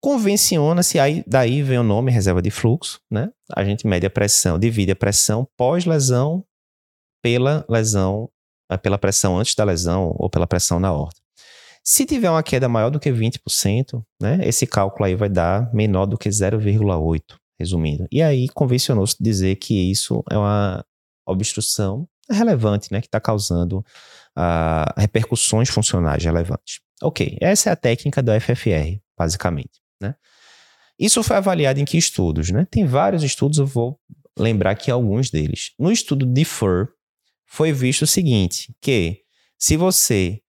Convenciona-se, 0.00 0.98
aí 0.98 1.22
daí 1.26 1.62
vem 1.62 1.78
o 1.78 1.82
nome 1.82 2.10
reserva 2.10 2.40
de 2.40 2.50
fluxo, 2.50 3.00
né? 3.10 3.30
A 3.54 3.62
gente 3.62 3.86
mede 3.86 4.06
a 4.06 4.10
pressão, 4.10 4.58
divide 4.58 4.92
a 4.92 4.96
pressão 4.96 5.46
pós-lesão 5.56 6.44
pela 7.22 7.64
lesão, 7.68 8.28
eh, 8.70 8.76
pela 8.76 8.98
pressão 8.98 9.38
antes 9.38 9.54
da 9.54 9.62
lesão 9.62 10.12
ou 10.16 10.28
pela 10.28 10.46
pressão 10.46 10.80
na 10.80 10.92
horta. 10.92 11.20
Se 11.84 12.06
tiver 12.06 12.30
uma 12.30 12.42
queda 12.42 12.68
maior 12.68 12.90
do 12.90 12.98
que 12.98 13.12
20%, 13.12 14.02
né, 14.20 14.40
esse 14.42 14.66
cálculo 14.66 15.04
aí 15.04 15.14
vai 15.14 15.28
dar 15.28 15.72
menor 15.74 16.06
do 16.06 16.16
que 16.16 16.28
0,8, 16.28 17.36
resumindo. 17.58 18.06
E 18.10 18.22
aí 18.22 18.48
convencionou-se 18.48 19.16
dizer 19.20 19.56
que 19.56 19.90
isso 19.90 20.22
é 20.30 20.38
uma 20.38 20.84
obstrução 21.26 22.08
relevante, 22.32 22.92
né, 22.92 23.00
que 23.00 23.06
está 23.06 23.20
causando 23.20 23.78
uh, 24.36 24.92
repercussões 24.96 25.68
funcionais 25.68 26.24
relevantes. 26.24 26.80
Ok, 27.02 27.36
essa 27.40 27.70
é 27.70 27.72
a 27.72 27.76
técnica 27.76 28.22
do 28.22 28.32
FFR, 28.40 29.00
basicamente. 29.18 29.80
Né? 30.00 30.14
Isso 30.98 31.22
foi 31.22 31.36
avaliado 31.36 31.80
em 31.80 31.84
que 31.84 31.98
estudos? 31.98 32.50
Né? 32.50 32.66
Tem 32.70 32.84
vários 32.86 33.22
estudos, 33.22 33.58
eu 33.58 33.66
vou 33.66 33.98
lembrar 34.38 34.70
aqui 34.70 34.90
alguns 34.90 35.30
deles. 35.30 35.72
No 35.78 35.90
estudo 35.90 36.24
de 36.24 36.44
FUR, 36.44 36.88
foi 37.46 37.72
visto 37.72 38.02
o 38.02 38.06
seguinte, 38.06 38.74
que 38.80 39.20
se 39.58 39.76
você 39.76 40.40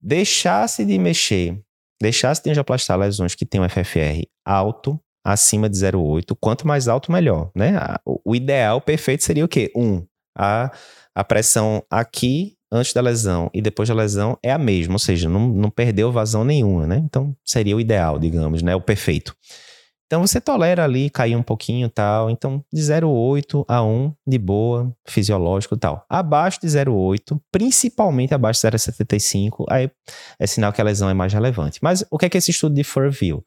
deixasse 0.00 0.84
de 0.84 0.98
mexer, 0.98 1.62
deixasse 2.00 2.42
de 2.42 2.50
angioplastar 2.50 2.98
lesões 2.98 3.34
que 3.34 3.46
têm 3.46 3.60
um 3.60 3.68
FFR 3.68 4.24
alto, 4.44 5.00
acima 5.24 5.68
de 5.68 5.76
0,8, 5.76 6.36
quanto 6.40 6.66
mais 6.66 6.88
alto, 6.88 7.12
melhor, 7.12 7.50
né? 7.54 7.74
O, 8.04 8.34
ideal 8.34 8.80
perfeito 8.80 9.22
seria 9.22 9.44
o 9.44 9.48
quê? 9.48 9.70
Um, 9.76 10.04
a, 10.36 10.72
a 11.14 11.24
pressão 11.24 11.82
aqui 11.90 12.56
antes 12.72 12.92
da 12.92 13.00
lesão 13.00 13.50
e 13.52 13.60
depois 13.60 13.88
da 13.88 13.94
lesão 13.94 14.38
é 14.42 14.52
a 14.52 14.58
mesma, 14.58 14.94
ou 14.94 14.98
seja, 14.98 15.28
não, 15.28 15.48
não 15.48 15.70
perdeu 15.70 16.12
vazão 16.12 16.44
nenhuma, 16.44 16.86
né? 16.86 17.00
Então 17.04 17.34
seria 17.44 17.76
o 17.76 17.80
ideal, 17.80 18.18
digamos, 18.18 18.62
né? 18.62 18.74
O 18.74 18.80
perfeito. 18.80 19.34
Então 20.06 20.26
você 20.26 20.40
tolera 20.40 20.82
ali 20.82 21.08
cair 21.08 21.36
um 21.36 21.42
pouquinho 21.42 21.88
tal. 21.88 22.30
Então 22.30 22.64
de 22.72 22.82
0,8 22.82 23.64
a 23.68 23.82
1 23.82 24.12
de 24.26 24.38
boa, 24.38 24.92
fisiológico 25.06 25.76
tal. 25.76 26.04
Abaixo 26.08 26.60
de 26.60 26.66
0,8, 26.66 27.40
principalmente 27.52 28.34
abaixo 28.34 28.60
de 28.60 28.76
0,75, 28.76 29.64
aí 29.68 29.88
é 30.38 30.46
sinal 30.48 30.72
que 30.72 30.80
a 30.80 30.84
lesão 30.84 31.08
é 31.08 31.14
mais 31.14 31.32
relevante. 31.32 31.78
Mas 31.80 32.04
o 32.10 32.18
que 32.18 32.26
é 32.26 32.28
que 32.28 32.36
esse 32.36 32.50
estudo 32.50 32.74
de 32.74 32.82
Fur 32.82 33.08
viu? 33.08 33.44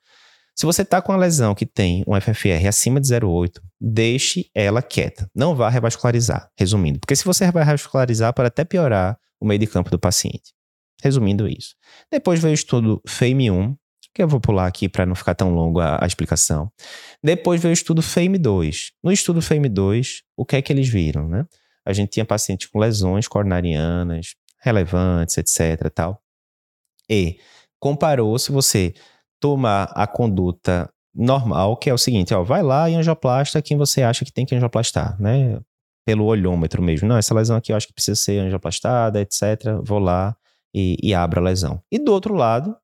Se 0.56 0.65
você 0.65 0.84
está 0.84 1.02
com 1.02 1.12
uma 1.12 1.17
lesão 1.17 1.56
que 1.56 1.65
tem 1.65 2.04
um 2.08 2.19
FFR 2.19 2.67
acima 2.67 3.02
de 3.02 3.08
0,8, 3.08 3.60
deixe 3.86 4.50
ela 4.56 4.82
quieta. 4.82 5.30
Não 5.36 5.54
vá 5.54 5.69
revascularizar, 5.69 6.50
resumindo. 6.58 7.00
Porque 7.02 7.17
se 7.17 7.26
você 7.26 7.52
vai 7.52 7.65
revascularizar, 7.65 8.34
pode 8.34 8.48
até 8.48 8.63
piorar 8.63 9.19
o 9.41 9.46
meio 9.46 9.60
de 9.60 9.67
campo 9.67 9.89
do 9.89 10.00
paciente. 10.00 10.54
Resumindo 11.04 11.46
isso. 11.50 11.76
Depois 12.10 12.39
veio 12.39 12.52
o 12.52 12.56
estudo 12.56 13.02
FAME1, 13.06 13.76
que 14.15 14.24
eu 14.24 14.28
vou 14.28 14.39
pular 14.39 14.67
aqui 14.67 14.88
para 14.88 15.06
não 15.06 15.15
ficar 15.15 15.36
tão 15.36 15.54
longo 15.54 15.82
a, 15.82 16.02
a, 16.02 16.08
explicação. 16.08 16.72
Depois 17.22 17.62
veio 17.62 17.72
o 17.72 17.74
estudo 17.74 18.02
FAME2. 18.02 18.91
No 19.04 19.12
estudo 19.12 19.41
FAME2, 19.41 20.19
o 20.38 20.46
que 20.46 20.56
é 20.56 20.62
que 20.62 20.72
eles 20.72 20.88
viram, 20.88 21.28
né? 21.28 21.46
A 21.86 21.91
gente 21.91 22.12
tinha 22.12 22.24
pacientes 22.26 22.67
com 22.67 22.80
lesões 22.80 23.28
coronarianas 23.28 24.36
relevantes, 24.62 25.38
etc, 25.38 25.89
tal. 25.93 26.24
E 27.10 27.38
comparou 27.82 28.39
se 28.39 28.50
você 28.50 28.93
tomar 29.41 29.91
a 29.93 30.08
conduta 30.08 30.89
normal, 31.13 31.78
que 31.78 31.89
é 31.89 31.93
o 31.93 31.97
seguinte, 31.97 32.34
ó, 32.34 32.43
vai 32.43 32.63
lá 32.63 32.89
e 32.89 32.95
angioplasta 32.95 33.62
quem 33.62 33.78
você 33.78 34.02
acha 34.02 34.26
que 34.26 34.32
tem 34.32 34.45
que 34.45 34.56
angioplastar, 34.56 35.19
né? 35.21 35.60
Pelo 36.06 36.26
olhômetro 36.26 36.82
mesmo. 36.82 37.08
Não, 37.08 37.17
essa 37.17 37.34
lesão 37.34 37.56
aqui 37.56 37.71
eu 37.71 37.76
acho 37.76 37.88
que 37.88 37.93
precisa 37.93 38.15
ser 38.15 38.39
angioplastada, 38.39 39.21
etc. 39.21 39.41
Vou 39.84 39.99
lá 39.99 40.36
e, 40.73 40.97
e 41.02 41.13
abro 41.13 41.39
a 41.39 41.43
lesão. 41.43 41.82
E 41.91 41.97
do 41.97 42.12
outro 42.12 42.34
lado, 42.34 42.76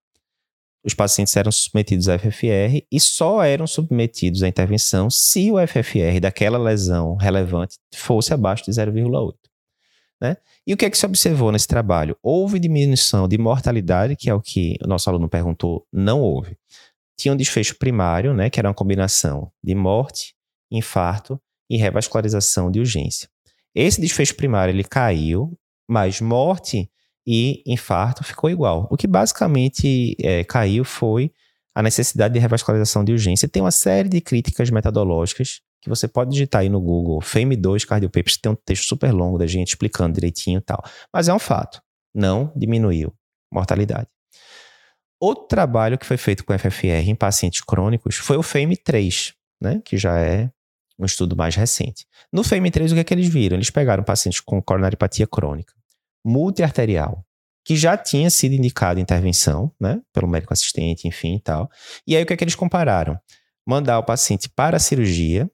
os 0.84 0.94
pacientes 0.94 1.36
eram 1.36 1.52
submetidos 1.52 2.08
a 2.08 2.18
FFR 2.18 2.86
e 2.90 3.00
só 3.00 3.44
eram 3.44 3.68
submetidos 3.68 4.44
à 4.44 4.48
intervenção 4.48 5.10
se 5.10 5.52
o 5.52 5.56
FFR 5.68 6.20
daquela 6.22 6.58
lesão 6.58 7.16
relevante 7.16 7.78
fosse 7.94 8.34
abaixo 8.34 8.64
de 8.66 8.72
0,8. 8.72 9.34
Né? 10.22 10.38
E 10.68 10.74
o 10.74 10.78
que 10.78 10.86
é 10.86 10.90
que 10.90 10.98
se 10.98 11.06
observou 11.06 11.52
nesse 11.52 11.68
trabalho? 11.68 12.18
Houve 12.22 12.60
diminuição 12.60 13.28
de 13.28 13.38
mortalidade, 13.38 14.16
que 14.16 14.30
é 14.30 14.34
o 14.34 14.42
que 14.42 14.78
o 14.84 14.88
nosso 14.88 15.10
aluno 15.10 15.30
perguntou, 15.30 15.86
não 15.92 16.22
houve. 16.22 16.58
Tinha 17.20 17.34
um 17.34 17.38
desfecho 17.38 17.78
primário, 17.78 18.34
né, 18.34 18.50
que 18.50 18.58
era 18.58 18.70
uma 18.70 18.74
combinação 18.74 19.52
de 19.62 19.76
morte, 19.76 20.34
infarto 20.72 21.38
e 21.70 21.76
revascularização 21.76 22.72
de 22.72 22.80
urgência. 22.80 23.28
Esse 23.76 24.00
desfecho 24.00 24.36
primário 24.36 24.72
ele 24.72 24.86
caiu, 24.86 25.60
mas 25.86 26.22
morte 26.22 26.90
e 27.28 27.62
infarto 27.68 28.24
ficou 28.24 28.50
igual. 28.50 28.88
O 28.90 28.96
que 28.96 29.06
basicamente 29.06 30.16
é, 30.22 30.46
caiu 30.46 30.86
foi 30.86 31.30
a 31.76 31.84
necessidade 31.84 32.34
de 32.34 32.40
revascularização 32.40 33.04
de 33.04 33.12
urgência. 33.12 33.50
Tem 33.50 33.62
uma 33.62 33.70
série 33.70 34.08
de 34.08 34.22
críticas 34.22 34.70
metodológicas 34.70 35.60
que 35.82 35.90
você 35.90 36.08
pode 36.08 36.32
digitar 36.32 36.62
aí 36.62 36.70
no 36.70 36.80
Google, 36.80 37.20
FAME2 37.20 37.86
Cardiopapers, 37.86 38.38
tem 38.38 38.52
um 38.52 38.56
texto 38.56 38.88
super 38.88 39.12
longo 39.12 39.38
da 39.38 39.46
gente 39.46 39.70
explicando 39.70 40.14
direitinho 40.14 40.60
e 40.60 40.62
tal. 40.62 40.82
Mas 41.14 41.28
é 41.28 41.34
um 41.34 41.40
fato, 41.40 41.82
não 42.16 42.52
diminuiu 42.56 43.14
mortalidade. 43.52 44.08
Outro 45.20 45.46
trabalho 45.48 45.98
que 45.98 46.06
foi 46.06 46.18
feito 46.18 46.46
com 46.46 46.58
FFR 46.58 47.08
em 47.08 47.16
pacientes 47.16 47.62
crônicos 47.62 48.16
foi 48.16 48.38
o 48.38 48.42
FAME3, 48.42 49.34
né, 49.62 49.82
que 49.84 49.98
já 49.98 50.18
é 50.18 50.50
um 50.98 51.06
estudo 51.06 51.36
mais 51.36 51.56
recente. 51.56 52.06
No 52.32 52.42
FAME3, 52.42 52.92
o 52.92 52.94
que 52.94 53.00
é 53.00 53.04
que 53.04 53.14
eles 53.14 53.28
viram? 53.28 53.58
Eles 53.58 53.70
pegaram 53.70 54.04
pacientes 54.04 54.40
com 54.40 54.62
coronariopatia 54.62 55.28
crônica, 55.28 55.74
multiarterial, 56.26 57.26
que 57.66 57.76
já 57.76 57.98
tinha 57.98 58.30
sido 58.30 58.54
indicado 58.54 59.00
intervenção, 59.00 59.72
né, 59.80 60.02
pelo 60.14 60.28
médico 60.28 60.54
assistente, 60.54 61.08
enfim 61.08 61.36
e 61.36 61.40
tal. 61.40 61.70
E 62.08 62.16
aí 62.16 62.24
o 62.24 62.26
que 62.26 62.34
é 62.34 62.38
que 62.38 62.44
eles 62.44 62.56
compararam? 62.56 63.20
Mandar 63.68 64.00
o 64.00 64.04
paciente 64.04 64.50
para 64.50 64.78
a 64.78 64.80
cirurgia 64.80 65.50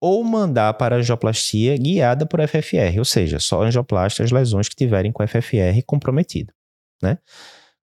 ou 0.00 0.22
mandar 0.22 0.74
para 0.74 0.96
a 0.96 0.98
angioplastia 1.00 1.76
guiada 1.76 2.24
por 2.24 2.40
FFR, 2.46 2.98
ou 2.98 3.04
seja, 3.04 3.40
só 3.40 3.62
angioplastia 3.62 4.24
as 4.24 4.30
lesões 4.30 4.68
que 4.68 4.76
tiverem 4.76 5.10
com 5.10 5.26
FFR 5.26 5.82
comprometido, 5.84 6.52
né? 7.02 7.18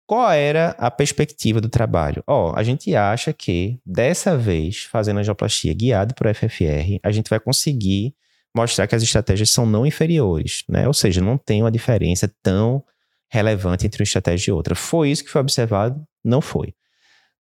Qual 0.08 0.32
era 0.32 0.70
a 0.78 0.92
perspectiva 0.92 1.60
do 1.60 1.68
trabalho? 1.68 2.24
Ó, 2.28 2.52
oh, 2.52 2.56
a 2.56 2.62
gente 2.62 2.96
acha 2.96 3.34
que 3.34 3.80
dessa 3.84 4.38
vez, 4.38 4.84
fazendo 4.84 5.20
angioplastia 5.20 5.74
guiada 5.74 6.14
por 6.14 6.34
FFR, 6.34 7.00
a 7.04 7.12
gente 7.12 7.28
vai 7.30 7.40
conseguir 7.40 8.16
mostrar 8.56 8.86
que 8.86 8.96
as 8.96 9.02
estratégias 9.02 9.50
são 9.50 9.66
não 9.66 9.86
inferiores, 9.86 10.64
né? 10.70 10.88
Ou 10.88 10.94
seja, 10.94 11.22
não 11.22 11.38
tem 11.38 11.64
uma 11.64 11.72
diferença 11.72 12.32
tão 12.44 12.84
relevante 13.30 13.86
entre 13.86 14.02
uma 14.02 14.06
estratégia 14.06 14.52
e 14.52 14.54
outra. 14.54 14.76
Foi 14.76 15.10
isso 15.10 15.24
que 15.24 15.32
foi 15.32 15.42
observado? 15.42 16.06
Não 16.24 16.40
foi. 16.40 16.74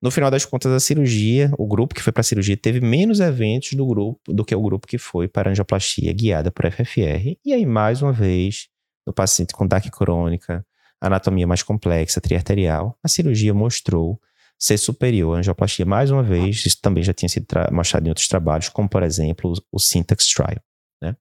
No 0.01 0.11
final 0.11 0.29
das 0.29 0.43
contas, 0.43 0.71
a 0.71 0.79
cirurgia, 0.79 1.51
o 1.57 1.65
grupo 1.65 1.95
que 1.95 2.01
foi 2.01 2.11
para 2.11 2.21
a 2.21 2.23
cirurgia 2.23 2.57
teve 2.57 2.81
menos 2.81 3.19
eventos 3.19 3.73
do 3.73 3.85
grupo 3.85 4.33
do 4.33 4.43
que 4.43 4.55
o 4.55 4.61
grupo 4.61 4.87
que 4.87 4.97
foi 4.97 5.27
para 5.27 5.51
angioplastia 5.51 6.11
guiada 6.13 6.51
por 6.51 6.69
FFR. 6.69 7.37
E 7.45 7.53
aí, 7.53 7.65
mais 7.65 8.01
uma 8.01 8.11
vez, 8.11 8.67
no 9.05 9.13
paciente 9.13 9.53
com 9.53 9.65
DAC 9.65 9.89
crônica, 9.89 10.65
anatomia 11.07 11.45
mais 11.45 11.61
complexa, 11.61 12.21
triarterial, 12.21 12.97
a 13.03 13.07
cirurgia 13.07 13.53
mostrou 13.53 14.19
ser 14.57 14.77
superior 14.77 15.35
à 15.35 15.39
angioplastia 15.39 15.85
mais 15.85 16.11
uma 16.11 16.23
vez. 16.23 16.65
Isso 16.65 16.81
também 16.81 17.03
já 17.03 17.13
tinha 17.13 17.29
sido 17.29 17.45
mostrado 17.71 18.07
em 18.07 18.09
outros 18.09 18.27
trabalhos, 18.27 18.69
como 18.69 18.89
por 18.89 19.03
exemplo 19.03 19.53
o 19.71 19.79
Syntax 19.79 20.27
Trial. 20.27 20.61
Né? 21.01 21.15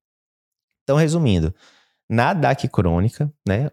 Então, 0.82 0.96
resumindo, 0.96 1.54
na 2.08 2.32
DAC 2.32 2.68
crônica, 2.68 3.32
né, 3.46 3.70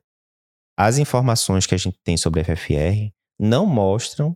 as 0.78 0.97
informações 0.97 1.65
que 1.65 1.76
a 1.76 1.78
gente 1.78 2.00
tem 2.04 2.17
sobre 2.17 2.43
FFR 2.43 3.12
não 3.39 3.65
mostram 3.65 4.36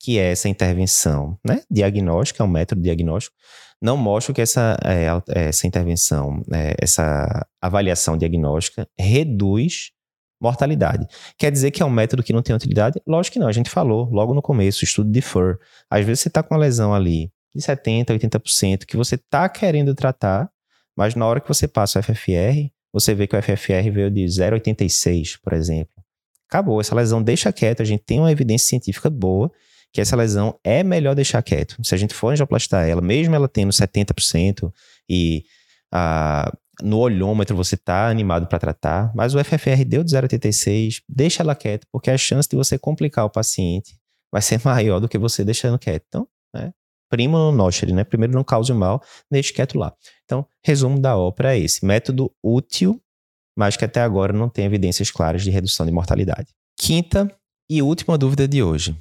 que 0.00 0.18
essa 0.18 0.48
intervenção 0.48 1.38
né, 1.44 1.62
diagnóstica, 1.70 2.42
é 2.42 2.46
um 2.46 2.50
método 2.50 2.80
diagnóstico, 2.80 3.34
não 3.80 3.96
mostra 3.96 4.34
que 4.34 4.40
essa, 4.40 4.76
é, 4.84 5.48
essa 5.48 5.66
intervenção, 5.66 6.42
é, 6.52 6.74
essa 6.78 7.46
avaliação 7.60 8.16
diagnóstica 8.16 8.88
reduz 8.98 9.92
mortalidade. 10.40 11.06
Quer 11.36 11.50
dizer 11.50 11.70
que 11.70 11.82
é 11.82 11.86
um 11.86 11.90
método 11.90 12.22
que 12.22 12.32
não 12.32 12.42
tem 12.42 12.54
utilidade? 12.54 13.00
Lógico 13.06 13.34
que 13.34 13.38
não, 13.38 13.48
a 13.48 13.52
gente 13.52 13.70
falou 13.70 14.08
logo 14.10 14.34
no 14.34 14.42
começo, 14.42 14.84
estudo 14.84 15.10
de 15.10 15.20
FUR. 15.20 15.58
Às 15.90 16.04
vezes 16.04 16.20
você 16.20 16.28
está 16.28 16.42
com 16.42 16.54
uma 16.54 16.60
lesão 16.60 16.94
ali 16.94 17.30
de 17.54 17.62
70%, 17.62 18.06
80% 18.06 18.84
que 18.86 18.96
você 18.96 19.16
está 19.16 19.48
querendo 19.48 19.94
tratar, 19.94 20.48
mas 20.96 21.14
na 21.14 21.26
hora 21.26 21.40
que 21.40 21.48
você 21.48 21.66
passa 21.66 21.98
o 21.98 22.02
FFR, 22.02 22.70
você 22.92 23.14
vê 23.14 23.26
que 23.26 23.36
o 23.36 23.42
FFR 23.42 23.90
veio 23.92 24.10
de 24.10 24.24
0,86, 24.24 25.38
por 25.42 25.52
exemplo. 25.52 25.94
Acabou, 26.48 26.80
essa 26.80 26.94
lesão 26.94 27.22
deixa 27.22 27.52
quieto, 27.52 27.82
a 27.82 27.84
gente 27.84 28.04
tem 28.04 28.20
uma 28.20 28.32
evidência 28.32 28.68
científica 28.68 29.10
boa 29.10 29.50
que 29.92 30.00
essa 30.00 30.16
lesão 30.16 30.58
é 30.62 30.82
melhor 30.82 31.14
deixar 31.14 31.42
quieto. 31.42 31.76
Se 31.82 31.94
a 31.94 31.98
gente 31.98 32.14
for 32.14 32.32
angioplastar 32.32 32.86
ela, 32.86 33.00
mesmo 33.00 33.34
ela 33.34 33.48
tendo 33.48 33.70
70% 33.70 34.70
e 35.08 35.44
ah, 35.92 36.52
no 36.82 36.98
olhômetro 36.98 37.56
você 37.56 37.74
está 37.74 38.08
animado 38.08 38.46
para 38.46 38.58
tratar, 38.58 39.12
mas 39.14 39.34
o 39.34 39.42
FFR 39.42 39.84
deu 39.86 40.04
de 40.04 40.14
0,86, 40.14 41.02
deixa 41.08 41.42
ela 41.42 41.54
quieta, 41.54 41.86
porque 41.92 42.10
a 42.10 42.18
chance 42.18 42.48
de 42.48 42.56
você 42.56 42.78
complicar 42.78 43.24
o 43.24 43.30
paciente 43.30 43.96
vai 44.32 44.42
ser 44.42 44.60
maior 44.64 45.00
do 45.00 45.08
que 45.08 45.18
você 45.18 45.44
deixando 45.44 45.78
quieto. 45.78 46.04
Então, 46.08 46.28
né? 46.54 46.72
Prima 47.10 47.38
no 47.38 47.52
nosheri, 47.52 47.92
né? 47.92 48.04
Primeiro 48.04 48.34
não 48.34 48.44
cause 48.44 48.72
mal, 48.72 49.02
deixe 49.30 49.52
quieto 49.52 49.78
lá. 49.78 49.94
Então, 50.24 50.46
resumo 50.62 51.00
da 51.00 51.16
ópera 51.16 51.56
é 51.56 51.58
esse. 51.58 51.84
Método 51.84 52.30
útil, 52.42 53.00
mas 53.56 53.76
que 53.76 53.84
até 53.84 54.02
agora 54.02 54.32
não 54.32 54.48
tem 54.48 54.66
evidências 54.66 55.10
claras 55.10 55.42
de 55.42 55.50
redução 55.50 55.86
de 55.86 55.92
mortalidade. 55.92 56.54
Quinta 56.78 57.34
e 57.68 57.80
última 57.82 58.18
dúvida 58.18 58.46
de 58.46 58.62
hoje. 58.62 58.94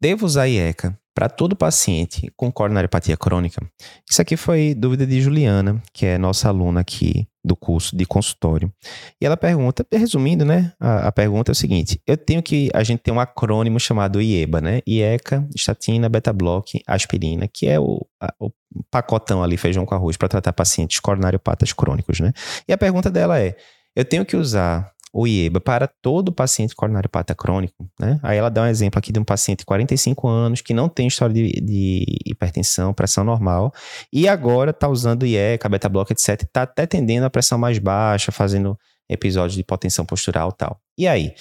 Devo 0.00 0.24
usar 0.24 0.46
IECA 0.46 0.98
para 1.14 1.28
todo 1.28 1.56
paciente 1.56 2.32
com 2.36 2.50
coronariopatia 2.50 3.16
crônica? 3.16 3.60
Isso 4.08 4.20
aqui 4.20 4.36
foi 4.36 4.74
dúvida 4.74 5.06
de 5.06 5.20
Juliana, 5.20 5.82
que 5.92 6.06
é 6.06 6.18
nossa 6.18 6.48
aluna 6.48 6.80
aqui 6.80 7.26
do 7.44 7.56
curso 7.56 7.96
de 7.96 8.06
consultório. 8.06 8.72
E 9.20 9.26
ela 9.26 9.36
pergunta, 9.36 9.84
resumindo, 9.92 10.44
né? 10.44 10.72
A, 10.78 11.08
a, 11.08 11.12
pergunta 11.12 11.50
é 11.50 11.52
o 11.52 11.56
seguinte: 11.56 12.00
eu 12.06 12.16
tenho 12.16 12.42
que. 12.42 12.70
A 12.72 12.82
gente 12.82 13.00
tem 13.00 13.12
um 13.12 13.20
acrônimo 13.20 13.80
chamado 13.80 14.22
IEBA, 14.22 14.60
né? 14.60 14.80
IECA, 14.86 15.46
estatina, 15.54 16.08
beta-block, 16.08 16.80
aspirina, 16.86 17.48
que 17.48 17.66
é 17.66 17.80
o, 17.80 18.06
a, 18.20 18.32
o 18.38 18.50
pacotão 18.90 19.42
ali, 19.42 19.56
feijão 19.56 19.84
com 19.84 19.94
arroz, 19.94 20.16
para 20.16 20.28
tratar 20.28 20.52
pacientes 20.52 21.00
coronariopatas 21.00 21.72
crônicos, 21.72 22.20
né? 22.20 22.32
E 22.68 22.72
a 22.72 22.78
pergunta 22.78 23.10
dela 23.10 23.40
é: 23.40 23.56
eu 23.96 24.04
tenho 24.04 24.24
que 24.24 24.36
usar 24.36 24.92
o 25.12 25.26
IEBA 25.26 25.60
para 25.60 25.86
todo 25.86 26.32
paciente 26.32 26.74
coronariopata 26.74 27.34
crônico, 27.34 27.86
né? 28.00 28.18
Aí 28.22 28.38
ela 28.38 28.48
dá 28.48 28.62
um 28.62 28.66
exemplo 28.66 28.98
aqui 28.98 29.12
de 29.12 29.18
um 29.18 29.24
paciente 29.24 29.60
de 29.60 29.66
45 29.66 30.26
anos 30.26 30.60
que 30.62 30.72
não 30.72 30.88
tem 30.88 31.06
história 31.06 31.34
de, 31.34 31.60
de 31.60 32.04
hipertensão, 32.26 32.94
pressão 32.94 33.22
normal, 33.22 33.72
e 34.12 34.26
agora 34.26 34.70
está 34.70 34.88
usando 34.88 35.26
IECA, 35.26 35.68
beta-block, 35.68 36.12
etc, 36.12 36.42
está 36.42 36.62
até 36.62 36.86
tendendo 36.86 37.24
a 37.24 37.30
pressão 37.30 37.58
mais 37.58 37.78
baixa, 37.78 38.32
fazendo 38.32 38.78
episódios 39.08 39.54
de 39.54 39.60
hipotensão 39.60 40.06
postural 40.06 40.50
tal. 40.52 40.80
E 40.96 41.06
aí? 41.06 41.34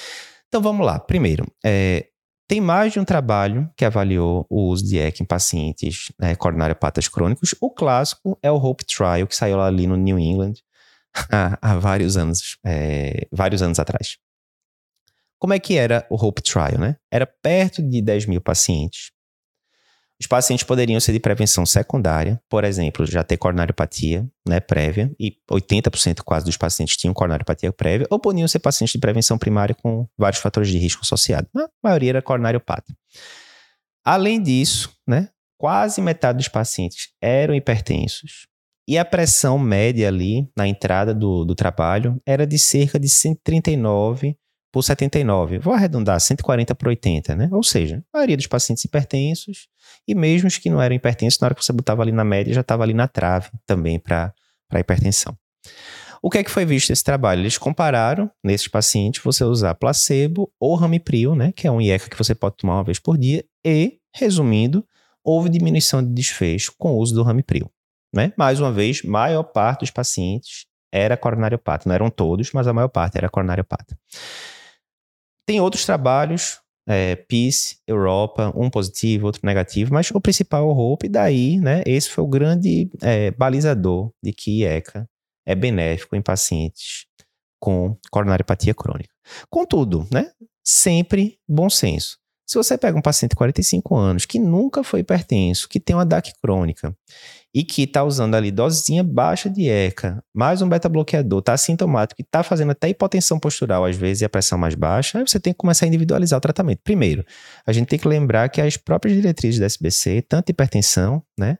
Então 0.49 0.61
vamos 0.61 0.85
lá. 0.85 0.99
Primeiro, 0.99 1.45
é, 1.63 2.07
tem 2.51 2.59
mais 2.59 2.91
de 2.91 2.99
um 2.99 3.05
trabalho 3.05 3.69
que 3.77 3.85
avaliou 3.85 4.45
o 4.49 4.63
uso 4.67 4.85
de 4.85 4.97
ECA 4.97 5.23
em 5.23 5.25
pacientes 5.25 6.11
né, 6.19 6.35
coronariopatas 6.35 7.07
crônicos. 7.07 7.55
O 7.61 7.69
clássico 7.69 8.37
é 8.43 8.51
o 8.51 8.57
Hope 8.57 8.83
Trial, 8.85 9.25
que 9.25 9.33
saiu 9.33 9.61
ali 9.61 9.87
no 9.87 9.95
New 9.95 10.19
England, 10.19 10.55
há, 11.31 11.57
há 11.61 11.77
vários 11.77 12.17
anos, 12.17 12.57
é, 12.65 13.27
vários 13.31 13.61
anos 13.61 13.79
atrás. 13.79 14.17
Como 15.39 15.53
é 15.53 15.59
que 15.59 15.77
era 15.77 16.05
o 16.09 16.15
Hope 16.15 16.41
Trial, 16.41 16.77
né? 16.77 16.97
Era 17.11 17.25
perto 17.25 17.81
de 17.81 18.01
10 18.01 18.27
mil 18.27 18.41
pacientes. 18.41 19.11
Os 20.19 20.27
pacientes 20.27 20.63
poderiam 20.63 20.99
ser 20.99 21.13
de 21.13 21.19
prevenção 21.19 21.65
secundária, 21.65 22.39
por 22.47 22.63
exemplo, 22.63 23.07
já 23.07 23.23
ter 23.23 23.37
coronariopatia 23.37 24.23
né, 24.47 24.59
prévia, 24.59 25.11
e 25.19 25.35
80% 25.49 26.21
quase 26.23 26.45
dos 26.45 26.57
pacientes 26.57 26.95
tinham 26.95 27.11
coronariopatia 27.11 27.73
prévia, 27.73 28.05
ou 28.07 28.19
podiam 28.19 28.47
ser 28.47 28.59
pacientes 28.59 28.93
de 28.93 28.99
prevenção 28.99 29.35
primária 29.35 29.73
com 29.73 30.07
vários 30.15 30.39
fatores 30.39 30.69
de 30.69 30.77
risco 30.77 31.01
associados. 31.03 31.49
A 31.55 31.67
maioria 31.83 32.11
era 32.11 32.21
coronariopata. 32.21 32.93
Além 34.05 34.39
disso, 34.39 34.95
né, 35.07 35.29
quase 35.57 35.99
metade 36.01 36.37
dos 36.37 36.47
pacientes 36.47 37.09
eram 37.19 37.55
hipertensos, 37.55 38.47
e 38.91 38.97
a 38.97 39.05
pressão 39.05 39.57
média 39.57 40.09
ali 40.09 40.51
na 40.53 40.67
entrada 40.67 41.13
do, 41.13 41.45
do 41.45 41.55
trabalho 41.55 42.21
era 42.25 42.45
de 42.45 42.59
cerca 42.59 42.99
de 42.99 43.07
139 43.07 44.35
por 44.69 44.83
79. 44.83 45.59
Vou 45.59 45.73
arredondar, 45.73 46.19
140 46.19 46.75
por 46.75 46.89
80, 46.89 47.33
né? 47.33 47.49
Ou 47.53 47.63
seja, 47.63 48.03
a 48.11 48.17
maioria 48.17 48.35
dos 48.35 48.47
pacientes 48.47 48.83
hipertensos 48.83 49.69
e 50.05 50.13
mesmo 50.13 50.49
os 50.49 50.57
que 50.57 50.69
não 50.69 50.81
eram 50.81 50.93
hipertensos, 50.93 51.39
na 51.39 51.45
hora 51.45 51.55
que 51.55 51.63
você 51.63 51.71
botava 51.71 52.01
ali 52.01 52.11
na 52.11 52.25
média, 52.25 52.53
já 52.53 52.59
estava 52.59 52.83
ali 52.83 52.93
na 52.93 53.07
trave 53.07 53.49
também 53.65 53.97
para 53.97 54.33
hipertensão. 54.75 55.37
O 56.21 56.29
que 56.29 56.39
é 56.39 56.43
que 56.43 56.51
foi 56.51 56.65
visto 56.65 56.89
nesse 56.89 57.05
trabalho? 57.05 57.43
Eles 57.43 57.57
compararam 57.57 58.29
nesses 58.43 58.67
pacientes 58.67 59.23
você 59.23 59.45
usar 59.45 59.73
placebo 59.75 60.51
ou 60.59 60.75
ramipril, 60.75 61.33
né, 61.33 61.53
que 61.55 61.65
é 61.65 61.71
um 61.71 61.79
IECA 61.79 62.09
que 62.09 62.17
você 62.17 62.35
pode 62.35 62.57
tomar 62.57 62.75
uma 62.75 62.83
vez 62.83 62.99
por 62.99 63.17
dia, 63.17 63.41
e, 63.65 63.99
resumindo, 64.13 64.85
houve 65.23 65.47
diminuição 65.47 66.03
de 66.03 66.13
desfecho 66.13 66.73
com 66.77 66.91
o 66.91 66.97
uso 66.97 67.15
do 67.15 67.23
ramipril. 67.23 67.71
Né? 68.13 68.33
Mais 68.37 68.59
uma 68.59 68.71
vez, 68.71 69.03
maior 69.03 69.43
parte 69.43 69.81
dos 69.81 69.91
pacientes 69.91 70.65
era 70.91 71.15
coronariopata. 71.15 71.87
Não 71.87 71.95
eram 71.95 72.09
todos, 72.09 72.51
mas 72.51 72.67
a 72.67 72.73
maior 72.73 72.89
parte 72.89 73.17
era 73.17 73.29
coronariopata. 73.29 73.97
Tem 75.45 75.61
outros 75.61 75.85
trabalhos, 75.85 76.59
é, 76.87 77.15
PIS, 77.15 77.81
Europa, 77.87 78.51
um 78.55 78.69
positivo, 78.69 79.27
outro 79.27 79.41
negativo, 79.43 79.93
mas 79.93 80.11
o 80.11 80.19
principal 80.19 80.63
é 80.63 80.65
o 80.65 80.77
HOPE, 80.77 81.05
e 81.05 81.09
daí, 81.09 81.59
né, 81.59 81.83
esse 81.85 82.09
foi 82.09 82.23
o 82.23 82.27
grande 82.27 82.89
é, 83.01 83.31
balizador 83.31 84.11
de 84.21 84.33
que 84.33 84.61
IECA 84.61 85.07
é 85.45 85.55
benéfico 85.55 86.15
em 86.15 86.21
pacientes 86.21 87.05
com 87.59 87.95
coronariopatia 88.09 88.73
crônica. 88.73 89.13
Contudo, 89.49 90.07
né, 90.11 90.31
sempre 90.63 91.37
bom 91.47 91.69
senso. 91.69 92.17
Se 92.47 92.57
você 92.57 92.77
pega 92.77 92.97
um 92.97 93.01
paciente 93.01 93.31
de 93.31 93.37
45 93.37 93.95
anos 93.95 94.25
que 94.25 94.37
nunca 94.37 94.83
foi 94.83 94.99
hipertenso, 94.99 95.69
que 95.69 95.79
tem 95.79 95.95
uma 95.95 96.05
DAC 96.05 96.33
crônica 96.41 96.93
e 97.53 97.63
que 97.63 97.83
está 97.83 98.03
usando 98.03 98.35
ali 98.35 98.49
dosezinha 98.51 99.03
baixa 99.03 99.49
de 99.49 99.67
ECA, 99.67 100.23
mais 100.33 100.61
um 100.61 100.69
beta-bloqueador, 100.69 101.39
está 101.39 101.53
assintomático 101.53 102.21
e 102.21 102.23
está 102.23 102.43
fazendo 102.43 102.71
até 102.71 102.89
hipotensão 102.89 103.39
postural 103.39 103.85
às 103.85 103.95
vezes 103.95 104.21
e 104.21 104.25
a 104.25 104.29
pressão 104.29 104.57
mais 104.57 104.73
baixa, 104.73 105.19
aí 105.19 105.27
você 105.27 105.39
tem 105.39 105.51
que 105.51 105.57
começar 105.57 105.85
a 105.85 105.87
individualizar 105.87 106.37
o 106.37 106.41
tratamento. 106.41 106.79
Primeiro, 106.83 107.25
a 107.65 107.73
gente 107.73 107.87
tem 107.87 107.99
que 107.99 108.07
lembrar 108.07 108.47
que 108.49 108.61
as 108.61 108.77
próprias 108.77 109.15
diretrizes 109.15 109.59
da 109.59 109.65
SBC, 109.65 110.21
tanto 110.21 110.49
hipertensão, 110.49 111.21
né, 111.37 111.57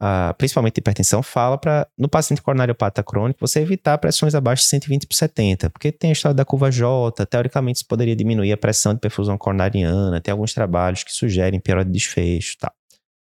ah, 0.00 0.32
principalmente 0.38 0.78
hipertensão, 0.78 1.22
fala 1.22 1.58
para 1.58 1.86
no 1.98 2.08
paciente 2.08 2.40
coronariopata 2.40 3.02
crônico 3.02 3.40
você 3.40 3.60
evitar 3.60 3.98
pressões 3.98 4.32
abaixo 4.34 4.62
de 4.62 4.68
120 4.68 5.06
por 5.08 5.14
70, 5.14 5.70
porque 5.70 5.90
tem 5.90 6.10
a 6.10 6.12
história 6.12 6.34
da 6.34 6.44
curva 6.44 6.70
J, 6.70 7.26
teoricamente 7.26 7.78
isso 7.78 7.86
poderia 7.86 8.14
diminuir 8.14 8.52
a 8.52 8.56
pressão 8.56 8.94
de 8.94 9.00
perfusão 9.00 9.36
coronariana, 9.36 10.20
tem 10.20 10.30
alguns 10.30 10.54
trabalhos 10.54 11.02
que 11.02 11.12
sugerem 11.12 11.58
pior 11.58 11.84
de 11.84 11.90
desfecho, 11.90 12.56
tal. 12.60 12.72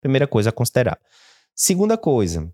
Primeira 0.01 0.27
coisa 0.27 0.49
a 0.49 0.51
considerar. 0.51 0.97
Segunda 1.55 1.97
coisa, 1.97 2.51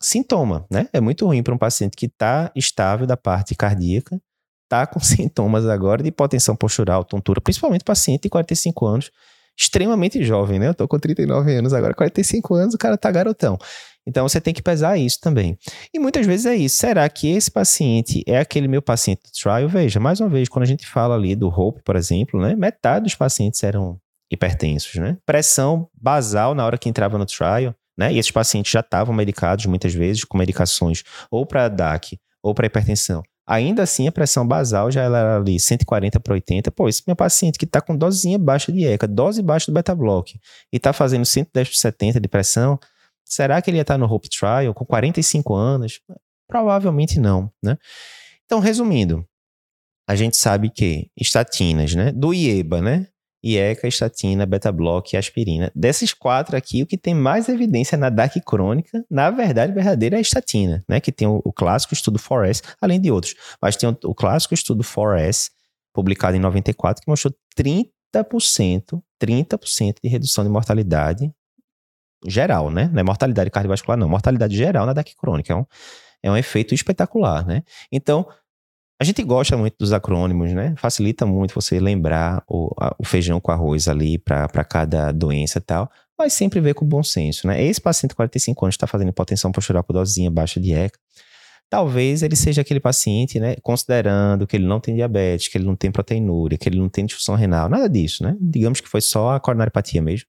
sintoma, 0.00 0.64
né? 0.70 0.88
É 0.92 1.00
muito 1.00 1.26
ruim 1.26 1.42
para 1.42 1.54
um 1.54 1.58
paciente 1.58 1.96
que 1.96 2.06
está 2.06 2.52
estável 2.54 3.06
da 3.06 3.16
parte 3.16 3.54
cardíaca, 3.54 4.20
está 4.64 4.86
com 4.86 5.00
sintomas 5.00 5.66
agora 5.66 6.02
de 6.02 6.10
hipotensão 6.10 6.54
postural, 6.54 7.04
tontura, 7.04 7.40
principalmente 7.40 7.84
paciente 7.84 8.22
de 8.22 8.28
45 8.28 8.86
anos, 8.86 9.10
extremamente 9.58 10.22
jovem, 10.22 10.60
né? 10.60 10.68
Eu 10.68 10.74
tô 10.74 10.86
com 10.86 10.98
39 10.98 11.52
anos 11.52 11.72
agora, 11.72 11.92
45 11.92 12.54
anos, 12.54 12.74
o 12.74 12.78
cara 12.78 12.96
tá 12.96 13.10
garotão. 13.10 13.58
Então 14.06 14.26
você 14.26 14.40
tem 14.40 14.54
que 14.54 14.62
pesar 14.62 14.96
isso 14.96 15.20
também. 15.20 15.58
E 15.92 15.98
muitas 15.98 16.24
vezes 16.24 16.46
é 16.46 16.54
isso. 16.54 16.76
Será 16.76 17.06
que 17.08 17.28
esse 17.28 17.50
paciente 17.50 18.22
é 18.26 18.38
aquele 18.38 18.68
meu 18.68 18.80
paciente 18.80 19.22
do 19.24 19.32
trial? 19.32 19.68
Veja, 19.68 19.98
mais 19.98 20.20
uma 20.20 20.28
vez, 20.28 20.48
quando 20.48 20.62
a 20.62 20.66
gente 20.66 20.86
fala 20.86 21.14
ali 21.16 21.34
do 21.34 21.48
HOPE, 21.48 21.82
por 21.82 21.96
exemplo, 21.96 22.40
né? 22.40 22.54
Metade 22.54 23.04
dos 23.04 23.14
pacientes 23.16 23.62
eram 23.64 24.00
hipertensos, 24.30 24.94
né? 24.94 25.18
Pressão 25.26 25.88
basal 25.92 26.54
na 26.54 26.64
hora 26.64 26.78
que 26.78 26.88
entrava 26.88 27.18
no 27.18 27.26
trial, 27.26 27.74
né? 27.98 28.12
E 28.12 28.18
esses 28.18 28.30
pacientes 28.30 28.70
já 28.70 28.80
estavam 28.80 29.12
medicados 29.12 29.66
muitas 29.66 29.92
vezes 29.92 30.24
com 30.24 30.38
medicações 30.38 31.02
ou 31.30 31.44
para 31.44 31.68
DAC 31.68 32.18
ou 32.40 32.54
para 32.54 32.66
hipertensão. 32.66 33.22
Ainda 33.44 33.82
assim, 33.82 34.06
a 34.06 34.12
pressão 34.12 34.46
basal 34.46 34.90
já 34.90 35.02
era 35.02 35.36
ali 35.38 35.58
140 35.58 36.20
para 36.20 36.34
80. 36.34 36.70
Pô, 36.70 36.88
esse 36.88 37.02
meu 37.06 37.16
paciente 37.16 37.58
que 37.58 37.64
está 37.64 37.80
com 37.80 37.96
dosezinha 37.96 38.38
baixa 38.38 38.70
de 38.70 38.84
ECA, 38.84 39.08
dose 39.08 39.42
baixa 39.42 39.72
do 39.72 39.74
beta-block, 39.74 40.38
e 40.70 40.76
está 40.76 40.92
fazendo 40.92 41.24
110 41.24 41.68
por 41.68 41.74
70 41.74 42.20
de 42.20 42.28
pressão, 42.28 42.78
será 43.24 43.60
que 43.60 43.70
ele 43.70 43.78
ia 43.78 43.82
estar 43.82 43.94
tá 43.94 43.98
no 43.98 44.04
Hope 44.04 44.28
Trial 44.28 44.74
com 44.74 44.84
45 44.84 45.54
anos? 45.54 46.00
Provavelmente 46.46 47.18
não, 47.18 47.50
né? 47.62 47.78
Então, 48.44 48.60
resumindo, 48.60 49.26
a 50.06 50.14
gente 50.14 50.36
sabe 50.36 50.70
que 50.70 51.10
estatinas, 51.16 51.94
né? 51.94 52.12
Do 52.12 52.34
IEBA, 52.34 52.82
né? 52.82 53.08
IECA, 53.42 53.86
estatina, 53.86 54.44
beta-block 54.44 55.14
e 55.14 55.16
aspirina. 55.16 55.70
Desses 55.74 56.12
quatro 56.12 56.56
aqui, 56.56 56.82
o 56.82 56.86
que 56.86 56.98
tem 56.98 57.14
mais 57.14 57.48
evidência 57.48 57.96
na 57.96 58.10
DAC 58.10 58.40
crônica, 58.40 59.04
na 59.10 59.30
verdade 59.30 59.72
verdadeira, 59.72 60.16
é 60.16 60.18
a 60.18 60.20
estatina, 60.20 60.84
né? 60.88 61.00
Que 61.00 61.12
tem 61.12 61.28
o, 61.28 61.40
o 61.44 61.52
clássico 61.52 61.94
estudo 61.94 62.18
4S, 62.18 62.62
além 62.80 63.00
de 63.00 63.10
outros. 63.10 63.34
Mas 63.62 63.76
tem 63.76 63.88
o, 63.88 63.96
o 64.04 64.14
clássico 64.14 64.54
estudo 64.54 64.82
4S, 64.82 65.50
publicado 65.92 66.36
em 66.36 66.40
94, 66.40 67.02
que 67.02 67.10
mostrou 67.10 67.32
30%, 67.56 69.00
30% 69.20 69.94
de 70.02 70.08
redução 70.08 70.44
de 70.44 70.50
mortalidade 70.50 71.32
geral, 72.26 72.70
né? 72.70 72.90
Não 72.92 73.00
é 73.00 73.02
mortalidade 73.04 73.50
cardiovascular, 73.50 73.96
não. 73.96 74.08
Mortalidade 74.08 74.56
geral 74.56 74.84
na 74.84 74.92
DAC 74.92 75.14
crônica. 75.16 75.52
É 75.52 75.56
um, 75.56 75.64
é 76.22 76.30
um 76.30 76.36
efeito 76.36 76.74
espetacular, 76.74 77.46
né? 77.46 77.62
Então, 77.92 78.26
a 79.00 79.04
gente 79.04 79.22
gosta 79.22 79.56
muito 79.56 79.76
dos 79.78 79.92
acrônimos, 79.92 80.52
né? 80.52 80.74
Facilita 80.76 81.24
muito 81.24 81.54
você 81.54 81.78
lembrar 81.78 82.42
o, 82.48 82.74
a, 82.80 82.94
o 82.98 83.04
feijão 83.04 83.40
com 83.40 83.52
arroz 83.52 83.86
ali 83.86 84.18
para 84.18 84.64
cada 84.64 85.12
doença 85.12 85.58
e 85.58 85.62
tal, 85.62 85.90
mas 86.18 86.32
sempre 86.32 86.60
ver 86.60 86.74
com 86.74 86.84
bom 86.84 87.02
senso, 87.02 87.46
né? 87.46 87.62
Esse 87.62 87.80
paciente 87.80 88.10
de 88.10 88.16
45 88.16 88.64
anos 88.64 88.74
está 88.74 88.86
fazendo 88.88 89.10
hipotensão 89.10 89.52
postural 89.52 89.84
com 89.84 89.92
dosinha 89.92 90.30
baixa 90.30 90.58
de 90.58 90.72
ECA. 90.72 90.98
Talvez 91.70 92.22
ele 92.22 92.34
seja 92.34 92.62
aquele 92.62 92.80
paciente, 92.80 93.38
né? 93.38 93.54
Considerando 93.62 94.46
que 94.46 94.56
ele 94.56 94.66
não 94.66 94.80
tem 94.80 94.96
diabetes, 94.96 95.48
que 95.48 95.58
ele 95.58 95.66
não 95.66 95.76
tem 95.76 95.92
proteinúria, 95.92 96.58
que 96.58 96.68
ele 96.68 96.78
não 96.78 96.88
tem 96.88 97.06
disfunção 97.06 97.36
renal, 97.36 97.68
nada 97.68 97.88
disso, 97.88 98.24
né? 98.24 98.36
Digamos 98.40 98.80
que 98.80 98.88
foi 98.88 99.00
só 99.00 99.34
a 99.34 99.40
coronariopatia 99.40 100.02
mesmo 100.02 100.26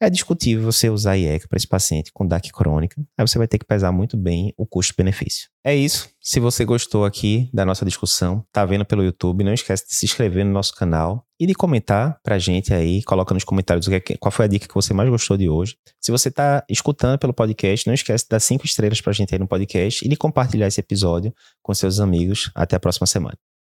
é 0.00 0.08
discutível 0.08 0.64
você 0.64 0.88
usar 0.88 1.16
IECA 1.16 1.48
para 1.48 1.56
esse 1.56 1.66
paciente 1.66 2.12
com 2.12 2.26
DAC 2.26 2.52
crônica. 2.52 3.00
Aí 3.16 3.26
você 3.26 3.38
vai 3.38 3.48
ter 3.48 3.58
que 3.58 3.66
pesar 3.66 3.90
muito 3.92 4.16
bem 4.16 4.52
o 4.56 4.66
custo-benefício. 4.66 5.48
É 5.64 5.74
isso. 5.74 6.08
Se 6.20 6.40
você 6.40 6.64
gostou 6.64 7.04
aqui 7.04 7.50
da 7.52 7.64
nossa 7.64 7.84
discussão, 7.84 8.44
tá 8.52 8.64
vendo 8.64 8.84
pelo 8.84 9.02
YouTube, 9.02 9.44
não 9.44 9.52
esquece 9.52 9.86
de 9.86 9.94
se 9.94 10.06
inscrever 10.06 10.44
no 10.44 10.52
nosso 10.52 10.74
canal 10.74 11.24
e 11.40 11.46
de 11.46 11.54
comentar 11.54 12.18
pra 12.22 12.38
gente 12.38 12.72
aí, 12.72 13.02
coloca 13.02 13.32
nos 13.34 13.44
comentários 13.44 13.88
é 13.88 14.00
qual 14.18 14.32
foi 14.32 14.44
a 14.44 14.48
dica 14.48 14.66
que 14.66 14.74
você 14.74 14.92
mais 14.92 15.08
gostou 15.08 15.36
de 15.36 15.48
hoje. 15.48 15.76
Se 16.00 16.10
você 16.10 16.30
tá 16.30 16.64
escutando 16.68 17.18
pelo 17.18 17.32
podcast, 17.32 17.86
não 17.86 17.94
esquece 17.94 18.24
de 18.24 18.30
dar 18.30 18.40
cinco 18.40 18.66
estrelas 18.66 19.00
pra 19.00 19.12
gente 19.12 19.34
aí 19.34 19.38
no 19.38 19.48
podcast 19.48 20.04
e 20.04 20.08
de 20.08 20.16
compartilhar 20.16 20.66
esse 20.66 20.80
episódio 20.80 21.32
com 21.62 21.72
seus 21.74 22.00
amigos. 22.00 22.50
Até 22.54 22.76
a 22.76 22.80
próxima 22.80 23.06
semana. 23.06 23.38